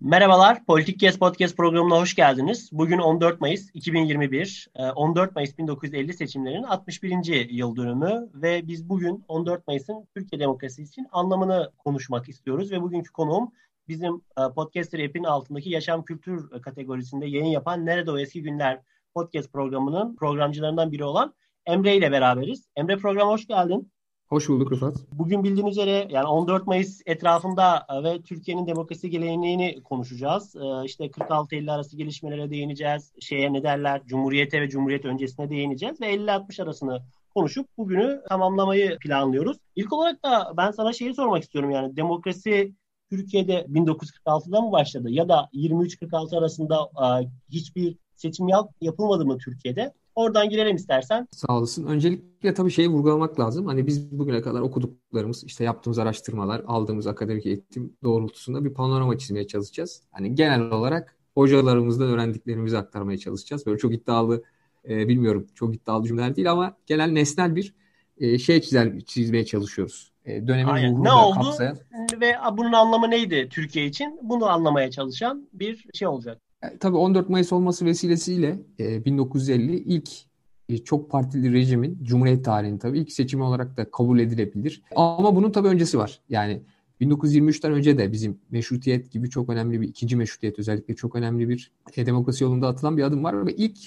Merhabalar, 0.00 0.64
Politik 0.64 1.00
Kes 1.00 1.18
Podcast 1.18 1.56
programına 1.56 2.00
hoş 2.00 2.14
geldiniz. 2.14 2.70
Bugün 2.72 2.98
14 2.98 3.40
Mayıs 3.40 3.70
2021, 3.74 4.68
14 4.96 5.34
Mayıs 5.34 5.58
1950 5.58 6.14
seçimlerinin 6.14 6.62
61. 6.62 7.50
yıl 7.50 7.76
dönümü 7.76 8.30
ve 8.34 8.68
biz 8.68 8.88
bugün 8.88 9.24
14 9.28 9.66
Mayıs'ın 9.66 10.08
Türkiye 10.14 10.40
demokrasisi 10.40 10.82
için 10.82 11.06
anlamını 11.12 11.72
konuşmak 11.78 12.28
istiyoruz 12.28 12.72
ve 12.72 12.82
bugünkü 12.82 13.12
konuğum 13.12 13.52
bizim 13.88 14.14
e, 14.14 14.54
Podcaster 14.54 15.04
app'in 15.04 15.24
altındaki 15.24 15.70
yaşam 15.70 16.04
kültür 16.04 16.50
kategorisinde 16.62 17.26
yayın 17.26 17.50
yapan 17.50 17.86
Nerede 17.86 18.10
O 18.10 18.18
Eski 18.18 18.42
Günler 18.42 18.80
podcast 19.14 19.52
programının 19.52 20.16
programcılarından 20.16 20.92
biri 20.92 21.04
olan 21.04 21.34
Emre 21.66 21.96
ile 21.96 22.12
beraberiz. 22.12 22.68
Emre 22.76 22.96
programa 22.96 23.32
hoş 23.32 23.46
geldin. 23.46 23.92
Hoş 24.30 24.48
bulduk 24.48 24.72
Rıfat. 24.72 24.96
Bugün 25.12 25.44
bildiğiniz 25.44 25.72
üzere 25.72 26.08
yani 26.10 26.26
14 26.26 26.66
Mayıs 26.66 27.00
etrafında 27.06 27.86
e, 27.88 28.02
ve 28.04 28.22
Türkiye'nin 28.22 28.66
demokrasi 28.66 29.10
geleneğini 29.10 29.82
konuşacağız. 29.82 30.56
E, 30.56 30.84
işte 30.84 31.04
46-50 31.04 31.72
arası 31.72 31.96
gelişmelere 31.96 32.50
değineceğiz. 32.50 33.12
Şeye 33.20 33.52
ne 33.52 33.62
derler? 33.62 34.02
Cumhuriyete 34.06 34.60
ve 34.60 34.68
Cumhuriyet 34.68 35.04
öncesine 35.04 35.50
değineceğiz 35.50 36.00
ve 36.00 36.14
50-60 36.14 36.62
arasını 36.62 37.02
konuşup 37.34 37.66
bugünü 37.78 38.22
tamamlamayı 38.28 38.98
planlıyoruz. 38.98 39.56
İlk 39.76 39.92
olarak 39.92 40.24
da 40.24 40.52
ben 40.56 40.70
sana 40.70 40.92
şeyi 40.92 41.14
sormak 41.14 41.42
istiyorum 41.42 41.70
yani 41.70 41.96
demokrasi 41.96 42.74
Türkiye'de 43.10 43.66
1946'da 43.68 44.60
mı 44.60 44.72
başladı 44.72 45.10
ya 45.10 45.28
da 45.28 45.48
23-46 45.54 46.38
arasında 46.38 46.90
e, 46.96 47.28
hiçbir 47.48 47.96
seçim 48.16 48.48
yap, 48.48 48.70
yapılmadı 48.80 49.26
mı 49.26 49.38
Türkiye'de? 49.38 49.92
Oradan 50.14 50.48
girelim 50.48 50.76
istersen. 50.76 51.28
Sağ 51.32 51.58
olasın. 51.58 51.86
Öncelikle 51.86 52.54
tabii 52.54 52.70
şeyi 52.70 52.88
vurgulamak 52.88 53.40
lazım. 53.40 53.66
Hani 53.66 53.86
biz 53.86 54.18
bugüne 54.18 54.42
kadar 54.42 54.60
okuduklarımız, 54.60 55.44
işte 55.44 55.64
yaptığımız 55.64 55.98
araştırmalar, 55.98 56.62
aldığımız 56.66 57.06
akademik 57.06 57.46
eğitim 57.46 57.96
doğrultusunda 58.02 58.64
bir 58.64 58.74
panorama 58.74 59.18
çizmeye 59.18 59.46
çalışacağız. 59.46 60.02
Hani 60.10 60.34
genel 60.34 60.60
olarak 60.60 61.16
hocalarımızdan 61.34 62.08
öğrendiklerimizi 62.08 62.78
aktarmaya 62.78 63.18
çalışacağız. 63.18 63.66
Böyle 63.66 63.78
çok 63.78 63.94
iddialı, 63.94 64.42
e, 64.88 65.08
bilmiyorum 65.08 65.46
çok 65.54 65.74
iddialı 65.74 66.06
cümleler 66.06 66.36
değil 66.36 66.50
ama 66.50 66.76
genel 66.86 67.10
nesnel 67.10 67.56
bir 67.56 67.74
e, 68.18 68.38
şey 68.38 68.60
çizer, 68.60 69.00
çizmeye 69.00 69.44
çalışıyoruz. 69.44 70.12
E, 70.24 70.46
dönemin 70.46 70.72
Aynen. 70.72 71.04
ne 71.04 71.12
oldu 71.12 71.34
kapsayan. 71.34 71.78
ve 72.20 72.34
bunun 72.52 72.72
anlamı 72.72 73.10
neydi 73.10 73.48
Türkiye 73.50 73.86
için? 73.86 74.18
Bunu 74.22 74.46
anlamaya 74.46 74.90
çalışan 74.90 75.48
bir 75.52 75.86
şey 75.94 76.08
olacak. 76.08 76.38
E, 76.62 76.78
tabii 76.78 76.96
14 76.96 77.28
Mayıs 77.28 77.52
olması 77.52 77.84
vesilesiyle 77.84 78.58
e, 78.78 79.04
1950 79.04 79.76
ilk 79.76 80.10
e, 80.68 80.78
çok 80.78 81.10
partili 81.10 81.52
rejimin 81.52 81.98
Cumhuriyet 82.02 82.44
tarihinin 82.44 82.78
tabii 82.78 82.98
ilk 82.98 83.12
seçimi 83.12 83.42
olarak 83.42 83.76
da 83.76 83.90
kabul 83.90 84.18
edilebilir. 84.18 84.82
Ama 84.96 85.36
bunun 85.36 85.50
tabii 85.50 85.68
öncesi 85.68 85.98
var. 85.98 86.20
Yani 86.28 86.62
1923'ten 87.00 87.72
önce 87.72 87.98
de 87.98 88.12
bizim 88.12 88.38
meşrutiyet 88.50 89.12
gibi 89.12 89.30
çok 89.30 89.48
önemli 89.48 89.80
bir 89.80 89.88
ikinci 89.88 90.16
meşrutiyet 90.16 90.58
özellikle 90.58 90.96
çok 90.96 91.16
önemli 91.16 91.48
bir 91.48 91.72
e, 91.96 92.06
demokrasi 92.06 92.44
yolunda 92.44 92.68
atılan 92.68 92.96
bir 92.96 93.02
adım 93.02 93.24
var 93.24 93.46
ve 93.46 93.54
ilk 93.54 93.78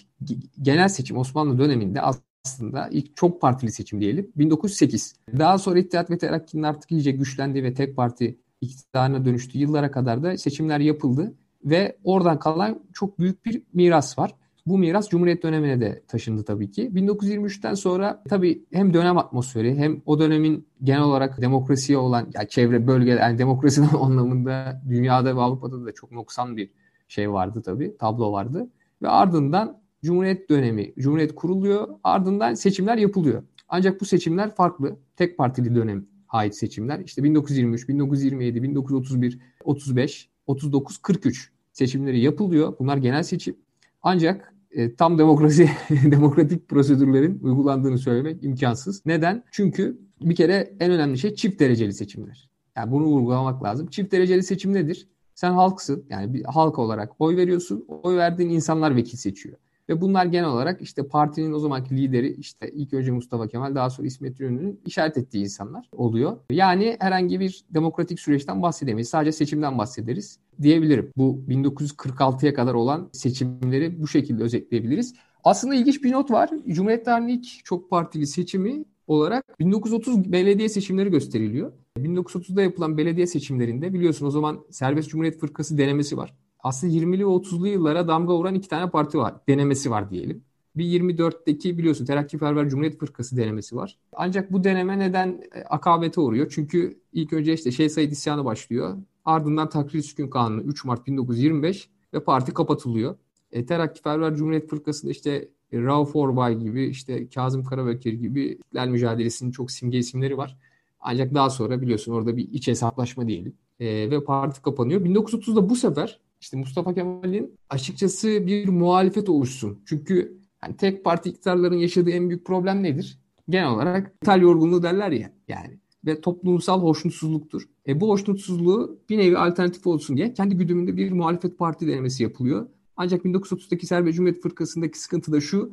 genel 0.62 0.90
seçim 0.90 1.18
Osmanlı 1.18 1.60
döneminde 1.60 2.02
aslında 2.02 2.90
ilk 2.92 3.18
çok 3.18 3.42
partili 3.42 3.72
seçim 3.72 4.02
diyelim 4.02 4.32
1908. 4.36 5.16
Daha 5.38 5.58
sonra 5.58 5.80
İttihat 5.80 6.10
ve 6.10 6.18
Terakki'nin 6.18 6.64
artık 6.64 6.92
iyice 6.92 7.12
güçlendiği 7.12 7.64
ve 7.64 7.74
tek 7.74 7.96
parti 7.96 8.40
iktidarına 8.62 9.26
dönüştüğü 9.26 9.58
yıllara 9.58 9.92
kadar 9.92 10.24
da 10.24 10.38
seçimler 10.38 10.80
yapıldı. 10.80 11.34
Ve 11.66 11.98
oradan 12.04 12.40
kalan 12.40 12.80
çok 12.94 13.20
büyük 13.20 13.46
bir 13.46 13.62
miras 13.74 14.20
var. 14.20 14.36
Bu 14.66 14.78
miras 14.78 15.10
Cumhuriyet 15.10 15.44
dönemine 15.44 15.82
de 15.82 16.04
taşındı 16.08 16.44
tabii 16.44 16.72
ki. 16.72 16.92
1923'ten 16.94 17.74
sonra 17.74 18.24
tabii 18.30 18.66
hem 18.74 18.94
dönem 18.94 19.18
atmosferi 19.18 19.76
hem 19.76 20.02
o 20.06 20.20
dönemin 20.20 20.68
genel 20.84 21.02
olarak 21.02 21.42
demokrasiye 21.42 21.98
olan 21.98 22.28
yani 22.34 22.50
çevre 22.50 22.88
bölge 22.88 23.12
yani 23.12 23.38
demokrasinin 23.38 23.90
anlamında 24.02 24.82
dünyada 24.90 25.36
ve 25.36 25.42
Avrupa'da 25.42 25.86
da 25.86 25.92
çok 25.92 26.12
noksan 26.12 26.58
bir 26.58 26.70
şey 27.08 27.32
vardı 27.32 27.62
tabii. 27.66 27.98
Tablo 27.98 28.32
vardı. 28.32 28.70
Ve 29.02 29.10
ardından 29.10 29.82
Cumhuriyet 30.04 30.50
dönemi, 30.50 30.94
Cumhuriyet 31.00 31.36
kuruluyor. 31.36 31.88
Ardından 32.04 32.54
seçimler 32.54 32.98
yapılıyor. 32.98 33.44
Ancak 33.70 34.02
bu 34.02 34.06
seçimler 34.06 34.56
farklı. 34.56 35.00
Tek 35.16 35.38
partili 35.38 35.76
dönem 35.76 36.06
ait 36.30 36.58
seçimler. 36.58 37.00
İşte 37.00 37.24
1923, 37.24 37.90
1927, 37.90 38.64
1931, 38.64 39.40
35, 39.64 40.30
39, 40.48 40.98
43 40.98 41.52
seçimleri 41.74 42.20
yapılıyor. 42.20 42.74
Bunlar 42.80 42.98
genel 42.98 43.24
seçim. 43.24 43.56
Ancak 44.02 44.54
e, 44.72 44.96
tam 44.96 45.18
demokrasi 45.20 45.70
demokratik 45.90 46.70
prosedürlerin 46.70 47.40
uygulandığını 47.42 47.98
söylemek 47.98 48.44
imkansız. 48.44 49.06
Neden? 49.06 49.44
Çünkü 49.52 50.00
bir 50.22 50.36
kere 50.36 50.74
en 50.80 50.92
önemli 50.92 51.18
şey 51.18 51.36
çift 51.36 51.60
dereceli 51.60 51.94
seçimler. 51.94 52.50
Yani 52.78 52.92
bunu 52.92 53.06
vurgulamak 53.06 53.64
lazım. 53.64 53.88
Çift 53.88 54.12
dereceli 54.12 54.44
seçim 54.44 54.74
nedir? 54.74 55.08
Sen 55.36 55.52
halksın. 55.52 56.06
Yani 56.10 56.34
bir 56.34 56.44
halk 56.44 56.80
olarak 56.80 57.12
oy 57.20 57.38
veriyorsun. 57.38 57.86
Oy 57.88 58.18
verdiğin 58.18 58.50
insanlar 58.50 58.96
vekil 58.96 59.18
seçiyor. 59.18 59.58
Ve 59.90 60.02
bunlar 60.02 60.26
genel 60.26 60.50
olarak 60.50 60.82
işte 60.82 61.08
partinin 61.08 61.54
o 61.54 61.60
zamanki 61.60 61.98
lideri 61.98 62.34
işte 62.34 62.72
ilk 62.74 62.94
önce 62.94 63.12
Mustafa 63.12 63.48
Kemal 63.48 63.76
daha 63.76 63.90
sonra 63.90 64.08
İsmet 64.08 64.40
İnönü'nün 64.40 64.82
işaret 64.86 65.18
ettiği 65.18 65.44
insanlar 65.44 65.90
oluyor. 65.92 66.38
Yani 66.50 66.98
herhangi 67.00 67.40
bir 67.40 67.66
demokratik 67.70 68.20
süreçten 68.20 68.62
bahsedemeyiz. 68.62 69.10
Sadece 69.10 69.32
seçimden 69.32 69.78
bahsederiz 69.78 70.40
diyebilirim. 70.62 71.12
Bu 71.18 71.44
1946'ya 71.50 72.54
kadar 72.54 72.74
olan 72.74 73.10
seçimleri 73.14 74.02
bu 74.02 74.08
şekilde 74.08 74.44
özetleyebiliriz. 74.44 75.14
Aslında 75.44 75.76
ilginç 75.76 76.04
bir 76.04 76.12
not 76.12 76.32
var. 76.32 76.50
Cumhuriyet 76.68 77.06
tarihinin 77.06 77.38
ilk 77.38 77.66
çok 77.66 77.90
partili 77.90 78.28
seçimi 78.28 78.86
olarak 79.08 79.60
1930 79.60 80.32
belediye 80.32 80.70
seçimleri 80.70 81.10
gösteriliyor. 81.12 81.72
1930'da 81.98 82.62
yapılan 82.62 82.98
belediye 82.98 83.28
seçimlerinde 83.28 83.94
biliyorsun 83.94 84.26
o 84.26 84.32
zaman 84.32 84.66
Serbest 84.70 85.10
Cumhuriyet 85.10 85.40
Fırkası 85.40 85.78
denemesi 85.78 86.18
var 86.18 86.34
aslında 86.64 86.94
20'li 86.94 87.26
ve 87.26 87.30
30'lu 87.30 87.68
yıllara 87.68 88.08
damga 88.08 88.34
vuran 88.36 88.56
iki 88.56 88.68
tane 88.68 88.90
parti 88.90 89.18
var. 89.18 89.36
Denemesi 89.50 89.92
var 89.92 90.10
diyelim. 90.10 90.44
Bir 90.76 90.86
24'teki 90.86 91.78
biliyorsun 91.78 92.06
Terakkiperver 92.06 92.70
Cumhuriyet 92.70 93.00
Fırkası 93.00 93.38
denemesi 93.38 93.76
var. 93.76 93.98
Ancak 94.14 94.52
bu 94.52 94.64
deneme 94.64 95.00
neden 95.00 95.42
e, 95.56 95.64
akabete 95.64 96.22
uğruyor? 96.22 96.52
Çünkü 96.56 97.00
ilk 97.14 97.34
önce 97.34 97.54
işte 97.54 97.72
Şeyh 97.72 97.90
Said 97.90 98.12
isyanı 98.12 98.46
başlıyor. 98.46 98.98
Ardından 99.26 99.70
Takrir 99.70 100.02
Sükun 100.02 100.28
Kanunu 100.28 100.62
3 100.62 100.86
Mart 100.86 101.08
1925 101.08 101.90
ve 102.14 102.24
parti 102.24 102.54
kapatılıyor. 102.54 103.16
E, 103.52 103.66
Terakkiperver 103.66 104.36
Cumhuriyet 104.36 104.70
Fırkası'nda 104.70 105.12
işte 105.12 105.50
Rauf 105.74 106.16
Orbay 106.16 106.60
gibi 106.60 106.86
işte 106.86 107.30
Kazım 107.30 107.64
Karabekir 107.64 108.14
gibi 108.14 108.46
İstiklal 108.46 108.88
Mücadelesi'nin 108.88 109.52
çok 109.52 109.72
simge 109.72 109.98
isimleri 109.98 110.38
var. 110.38 110.58
Ancak 111.00 111.34
daha 111.34 111.50
sonra 111.50 111.82
biliyorsun 111.82 112.14
orada 112.14 112.38
bir 112.38 112.52
iç 112.52 112.68
hesaplaşma 112.68 113.28
diyelim. 113.28 113.54
E, 113.80 114.12
ve 114.12 114.24
parti 114.24 114.62
kapanıyor. 114.62 115.02
1930'da 115.02 115.70
bu 115.70 115.76
sefer 115.76 116.20
işte 116.44 116.58
Mustafa 116.58 116.94
Kemal'in 116.94 117.60
açıkçası 117.70 118.48
bir 118.48 118.70
muhalefet 118.70 119.30
oluşsun. 119.30 119.84
Çünkü 119.86 120.38
yani 120.64 120.78
tek 120.78 121.06
parti 121.06 121.30
iktidarların 121.30 121.76
yaşadığı 121.76 122.12
en 122.12 122.30
büyük 122.30 122.46
problem 122.46 122.84
nedir? 122.84 123.20
Genel 123.50 123.70
olarak 123.70 124.14
ithal 124.24 124.42
yorgunluğu 124.42 124.84
derler 124.84 125.12
ya 125.12 125.34
yani 125.48 125.80
ve 126.06 126.22
toplumsal 126.22 126.82
hoşnutsuzluktur. 126.82 127.64
E 127.88 128.02
bu 128.02 128.10
hoşnutsuzluğu 128.10 129.00
bir 129.10 129.18
nevi 129.18 129.38
alternatif 129.38 129.88
olsun 129.88 130.18
diye 130.18 130.34
kendi 130.34 130.56
güdümünde 130.56 130.98
bir 130.98 131.12
muhalefet 131.12 131.58
parti 131.58 131.88
denemesi 131.88 132.24
yapılıyor. 132.24 132.68
Ancak 132.98 133.26
1930'daki 133.26 133.88
Serbe 133.88 134.14
Cumhuriyet 134.14 134.44
Fırkası'ndaki 134.44 135.00
sıkıntı 135.00 135.32
da 135.32 135.42
şu. 135.42 135.72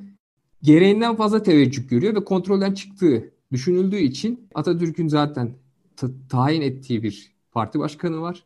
Gereğinden 0.62 1.16
fazla 1.16 1.42
teveccüh 1.42 1.88
görüyor 1.88 2.14
ve 2.14 2.24
kontrolden 2.24 2.74
çıktığı 2.74 3.32
düşünüldüğü 3.52 3.98
için 3.98 4.48
Atatürk'ün 4.54 5.08
zaten 5.08 5.54
tayin 6.28 6.62
ettiği 6.62 7.02
bir 7.02 7.32
parti 7.52 7.78
başkanı 7.78 8.20
var 8.20 8.44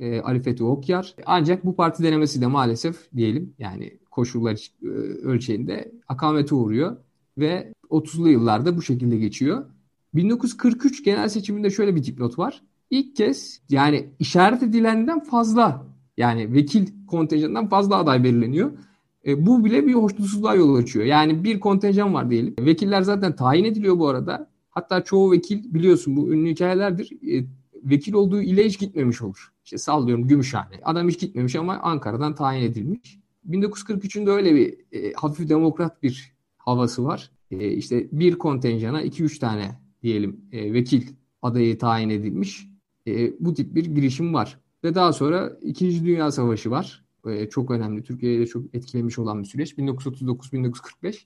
e, 0.00 0.20
Ali 0.20 0.42
Fethi 0.42 0.64
Okyar. 0.64 1.14
Ancak 1.26 1.64
bu 1.66 1.76
parti 1.76 2.02
denemesi 2.02 2.40
de 2.40 2.46
maalesef 2.46 3.12
diyelim 3.16 3.54
yani 3.58 3.98
koşullar 4.10 4.70
e, 4.82 4.86
ölçeğinde 5.26 5.92
akamete 6.08 6.54
uğruyor 6.54 6.96
ve 7.38 7.72
30'lu 7.90 8.28
yıllarda 8.28 8.76
bu 8.76 8.82
şekilde 8.82 9.16
geçiyor. 9.16 9.64
1943 10.14 11.04
genel 11.04 11.28
seçiminde 11.28 11.70
şöyle 11.70 11.94
bir 11.96 12.04
dipnot 12.04 12.38
var. 12.38 12.62
İlk 12.90 13.16
kez 13.16 13.60
yani 13.70 14.06
işaret 14.18 14.62
edilenden 14.62 15.20
fazla 15.20 15.86
yani 16.16 16.54
vekil 16.54 16.86
kontenjanından 17.06 17.68
fazla 17.68 17.96
aday 17.96 18.24
belirleniyor. 18.24 18.72
E, 19.26 19.46
bu 19.46 19.64
bile 19.64 19.86
bir 19.86 19.94
hoşnutsuzluğa 19.94 20.54
yol 20.54 20.74
açıyor. 20.74 21.04
Yani 21.04 21.44
bir 21.44 21.60
kontenjan 21.60 22.14
var 22.14 22.30
diyelim. 22.30 22.54
Vekiller 22.60 23.02
zaten 23.02 23.36
tayin 23.36 23.64
ediliyor 23.64 23.98
bu 23.98 24.08
arada. 24.08 24.50
Hatta 24.70 25.04
çoğu 25.04 25.32
vekil 25.32 25.74
biliyorsun 25.74 26.16
bu 26.16 26.32
ünlü 26.32 26.50
hikayelerdir. 26.50 27.10
E, 27.32 27.46
vekil 27.90 28.12
olduğu 28.12 28.42
ile 28.42 28.64
hiç 28.64 28.78
gitmemiş 28.78 29.22
olur. 29.22 29.52
İşte 29.64 29.78
sallıyorum 29.78 30.28
Gümüşhane. 30.28 30.80
Adam 30.82 31.08
hiç 31.08 31.20
gitmemiş 31.20 31.56
ama 31.56 31.78
Ankara'dan 31.78 32.34
tayin 32.34 32.62
edilmiş. 32.62 33.18
1943'ün 33.50 34.26
de 34.26 34.30
öyle 34.30 34.54
bir 34.54 34.74
e, 34.92 35.12
hafif 35.12 35.48
demokrat 35.48 36.02
bir 36.02 36.32
havası 36.58 37.04
var. 37.04 37.30
E, 37.50 37.68
işte 37.68 38.08
bir 38.12 38.38
kontenjana 38.38 39.02
2-3 39.02 39.38
tane 39.38 39.80
diyelim 40.02 40.40
e, 40.52 40.72
vekil 40.72 41.02
adayı 41.42 41.78
tayin 41.78 42.10
edilmiş. 42.10 42.66
E, 43.06 43.32
bu 43.40 43.54
tip 43.54 43.74
bir 43.74 43.84
girişim 43.84 44.34
var. 44.34 44.60
Ve 44.84 44.94
daha 44.94 45.12
sonra 45.12 45.58
İkinci 45.62 46.04
Dünya 46.04 46.30
Savaşı 46.30 46.70
var. 46.70 47.04
E, 47.26 47.48
çok 47.48 47.70
önemli. 47.70 48.02
Türkiye'yi 48.02 48.40
de 48.40 48.46
çok 48.46 48.74
etkilemiş 48.74 49.18
olan 49.18 49.42
bir 49.42 49.48
süreç. 49.48 49.72
1939-1945. 49.72 51.24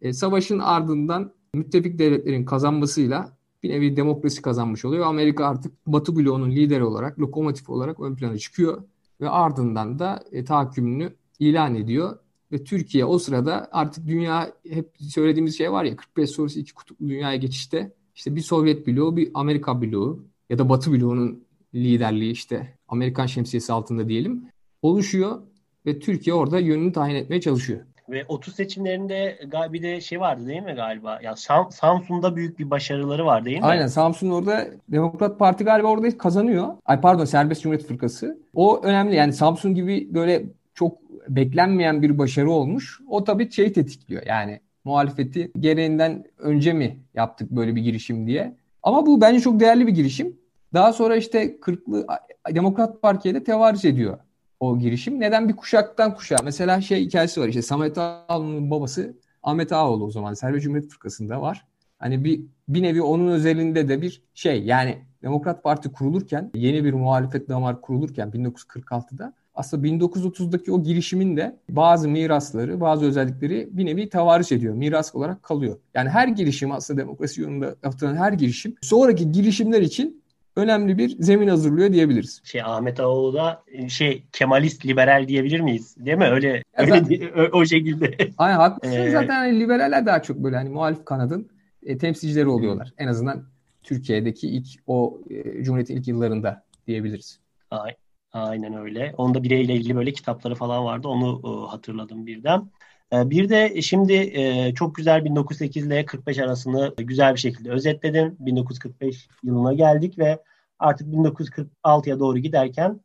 E, 0.00 0.12
savaşın 0.12 0.58
ardından 0.58 1.32
müttefik 1.54 1.98
devletlerin 1.98 2.44
kazanmasıyla 2.44 3.38
bir 3.62 3.70
nevi 3.70 3.96
demokrasi 3.96 4.42
kazanmış 4.42 4.84
oluyor. 4.84 5.06
Amerika 5.06 5.46
artık 5.46 5.86
Batı 5.86 6.16
bloğunun 6.16 6.50
lideri 6.50 6.84
olarak, 6.84 7.20
lokomotif 7.20 7.70
olarak 7.70 8.00
ön 8.00 8.16
plana 8.16 8.38
çıkıyor 8.38 8.82
ve 9.20 9.28
ardından 9.28 9.98
da 9.98 10.24
e, 10.32 10.44
tahakkümünü 10.44 11.12
ilan 11.38 11.74
ediyor. 11.74 12.18
Ve 12.52 12.64
Türkiye 12.64 13.04
o 13.04 13.18
sırada 13.18 13.68
artık 13.72 14.06
dünya 14.06 14.52
hep 14.68 14.90
söylediğimiz 14.98 15.58
şey 15.58 15.72
var 15.72 15.84
ya 15.84 15.96
45 15.96 16.30
sonrası 16.30 16.60
iki 16.60 16.74
kutuplu 16.74 17.08
dünyaya 17.08 17.36
geçişte 17.36 17.92
işte 18.14 18.36
bir 18.36 18.40
Sovyet 18.40 18.86
bloğu, 18.86 19.16
bir 19.16 19.30
Amerika 19.34 19.82
bloğu 19.82 20.24
ya 20.50 20.58
da 20.58 20.68
Batı 20.68 20.92
bloğunun 20.92 21.44
liderliği 21.74 22.32
işte 22.32 22.78
Amerikan 22.88 23.26
şemsiyesi 23.26 23.72
altında 23.72 24.08
diyelim 24.08 24.44
oluşuyor 24.82 25.42
ve 25.86 25.98
Türkiye 25.98 26.34
orada 26.34 26.58
yönünü 26.58 26.92
tayin 26.92 27.14
etmeye 27.14 27.40
çalışıyor. 27.40 27.80
Ve 28.10 28.24
30 28.28 28.54
seçimlerinde 28.54 29.38
bir 29.72 29.82
de 29.82 30.00
şey 30.00 30.20
vardı 30.20 30.46
değil 30.46 30.62
mi 30.62 30.72
galiba? 30.72 31.18
Ya 31.22 31.36
Sam 31.36 31.72
Samsun'da 31.72 32.36
büyük 32.36 32.58
bir 32.58 32.70
başarıları 32.70 33.26
var 33.26 33.44
değil 33.44 33.58
mi? 33.58 33.64
Aynen 33.64 33.86
Samsun 33.86 34.30
orada 34.30 34.66
Demokrat 34.88 35.38
Parti 35.38 35.64
galiba 35.64 35.88
orada 35.88 36.18
kazanıyor. 36.18 36.68
Ay 36.86 37.00
pardon 37.00 37.24
Serbest 37.24 37.62
Cumhuriyet 37.62 37.88
Fırkası. 37.88 38.38
O 38.54 38.80
önemli 38.82 39.14
yani 39.14 39.32
Samsun 39.32 39.74
gibi 39.74 40.14
böyle 40.14 40.44
çok 40.74 40.98
beklenmeyen 41.28 42.02
bir 42.02 42.18
başarı 42.18 42.50
olmuş. 42.50 43.00
O 43.08 43.24
tabii 43.24 43.52
şey 43.52 43.72
tetikliyor 43.72 44.22
yani 44.26 44.60
muhalefeti 44.84 45.52
gereğinden 45.60 46.24
önce 46.38 46.72
mi 46.72 47.00
yaptık 47.14 47.50
böyle 47.50 47.76
bir 47.76 47.82
girişim 47.82 48.26
diye. 48.26 48.56
Ama 48.82 49.06
bu 49.06 49.20
bence 49.20 49.40
çok 49.40 49.60
değerli 49.60 49.86
bir 49.86 49.92
girişim. 49.92 50.36
Daha 50.74 50.92
sonra 50.92 51.16
işte 51.16 51.60
Kırklı 51.60 52.06
Demokrat 52.54 53.02
Parti'ye 53.02 53.34
de 53.34 53.44
tevarüz 53.44 53.84
ediyor 53.84 54.18
o 54.60 54.78
girişim. 54.78 55.20
Neden 55.20 55.48
bir 55.48 55.56
kuşaktan 55.56 56.14
kuşağa? 56.14 56.36
Mesela 56.44 56.80
şey 56.80 57.04
hikayesi 57.04 57.40
var 57.40 57.48
işte 57.48 57.62
Samet 57.62 57.98
Ağaoğlu'nun 57.98 58.70
babası 58.70 59.16
Ahmet 59.42 59.72
Ağaoğlu 59.72 60.04
o 60.04 60.10
zaman 60.10 60.34
Serbest 60.34 60.64
Cumhuriyet 60.64 60.90
Fırkası'nda 60.90 61.42
var. 61.42 61.66
Hani 61.98 62.24
bir 62.24 62.40
bir 62.68 62.82
nevi 62.82 63.02
onun 63.02 63.28
özelinde 63.28 63.88
de 63.88 64.02
bir 64.02 64.22
şey 64.34 64.62
yani 64.64 64.98
Demokrat 65.22 65.62
Parti 65.62 65.92
kurulurken 65.92 66.50
yeni 66.54 66.84
bir 66.84 66.92
muhalefet 66.92 67.48
damar 67.48 67.80
kurulurken 67.80 68.28
1946'da 68.28 69.32
aslında 69.54 69.86
1930'daki 69.86 70.72
o 70.72 70.82
girişimin 70.82 71.36
de 71.36 71.56
bazı 71.68 72.08
mirasları, 72.08 72.80
bazı 72.80 73.04
özellikleri 73.06 73.68
bir 73.72 73.86
nevi 73.86 74.08
tavarüş 74.08 74.52
ediyor. 74.52 74.74
Miras 74.74 75.14
olarak 75.14 75.42
kalıyor. 75.42 75.78
Yani 75.94 76.08
her 76.08 76.28
girişim 76.28 76.72
aslında 76.72 77.00
demokrasi 77.00 77.40
yolunda 77.40 77.74
yapılan 77.84 78.16
her 78.16 78.32
girişim 78.32 78.74
sonraki 78.82 79.32
girişimler 79.32 79.82
için 79.82 80.22
önemli 80.56 80.98
bir 80.98 81.08
zemin 81.08 81.48
hazırlıyor 81.48 81.92
diyebiliriz. 81.92 82.42
Şey 82.44 82.62
Ahmet 82.62 83.00
Ağoğlu 83.00 83.34
da 83.34 83.62
e, 83.66 83.88
şey 83.88 84.24
Kemalist 84.32 84.86
liberal 84.86 85.28
diyebilir 85.28 85.60
miyiz? 85.60 85.96
Değil 85.98 86.18
mi? 86.18 86.24
Öyle 86.24 86.48
ya 86.48 86.62
öyle 86.76 86.90
zaten, 86.90 87.50
o 87.52 87.64
şekilde. 87.64 88.16
Aynen 88.38 88.56
haklısın. 88.56 88.96
Ee, 88.96 89.10
zaten 89.10 89.34
hani 89.34 89.60
liberaller 89.60 90.06
daha 90.06 90.22
çok 90.22 90.36
böyle 90.36 90.56
hani 90.56 90.68
muhalif 90.68 91.04
kanadın 91.04 91.50
e, 91.82 91.98
temsilcileri 91.98 92.48
oluyorlar. 92.48 92.92
En 92.98 93.08
azından 93.08 93.44
Türkiye'deki 93.82 94.48
ilk 94.48 94.66
o 94.86 95.20
e, 95.30 95.62
Cumhuriyet'in 95.62 95.96
ilk 95.96 96.08
yıllarında 96.08 96.64
diyebiliriz. 96.86 97.40
Ay, 97.70 97.94
aynen 98.32 98.74
öyle. 98.74 99.14
Onda 99.16 99.42
bireyle 99.42 99.74
ilgili 99.74 99.96
böyle 99.96 100.12
kitapları 100.12 100.54
falan 100.54 100.84
vardı. 100.84 101.08
Onu 101.08 101.40
e, 101.44 101.70
hatırladım 101.70 102.26
birden. 102.26 102.70
E, 103.12 103.30
bir 103.30 103.48
de 103.48 103.82
şimdi 103.82 104.12
e, 104.12 104.74
çok 104.74 104.94
güzel 104.94 105.24
1908 105.24 105.86
ile 105.86 106.04
45 106.04 106.38
arasını 106.38 106.94
güzel 106.98 107.34
bir 107.34 107.40
şekilde 107.40 107.70
özetledim. 107.70 108.36
1945 108.38 109.28
yılına 109.42 109.72
geldik 109.72 110.18
ve 110.18 110.38
artık 110.78 111.08
1946'ya 111.08 112.18
doğru 112.18 112.38
giderken 112.38 113.00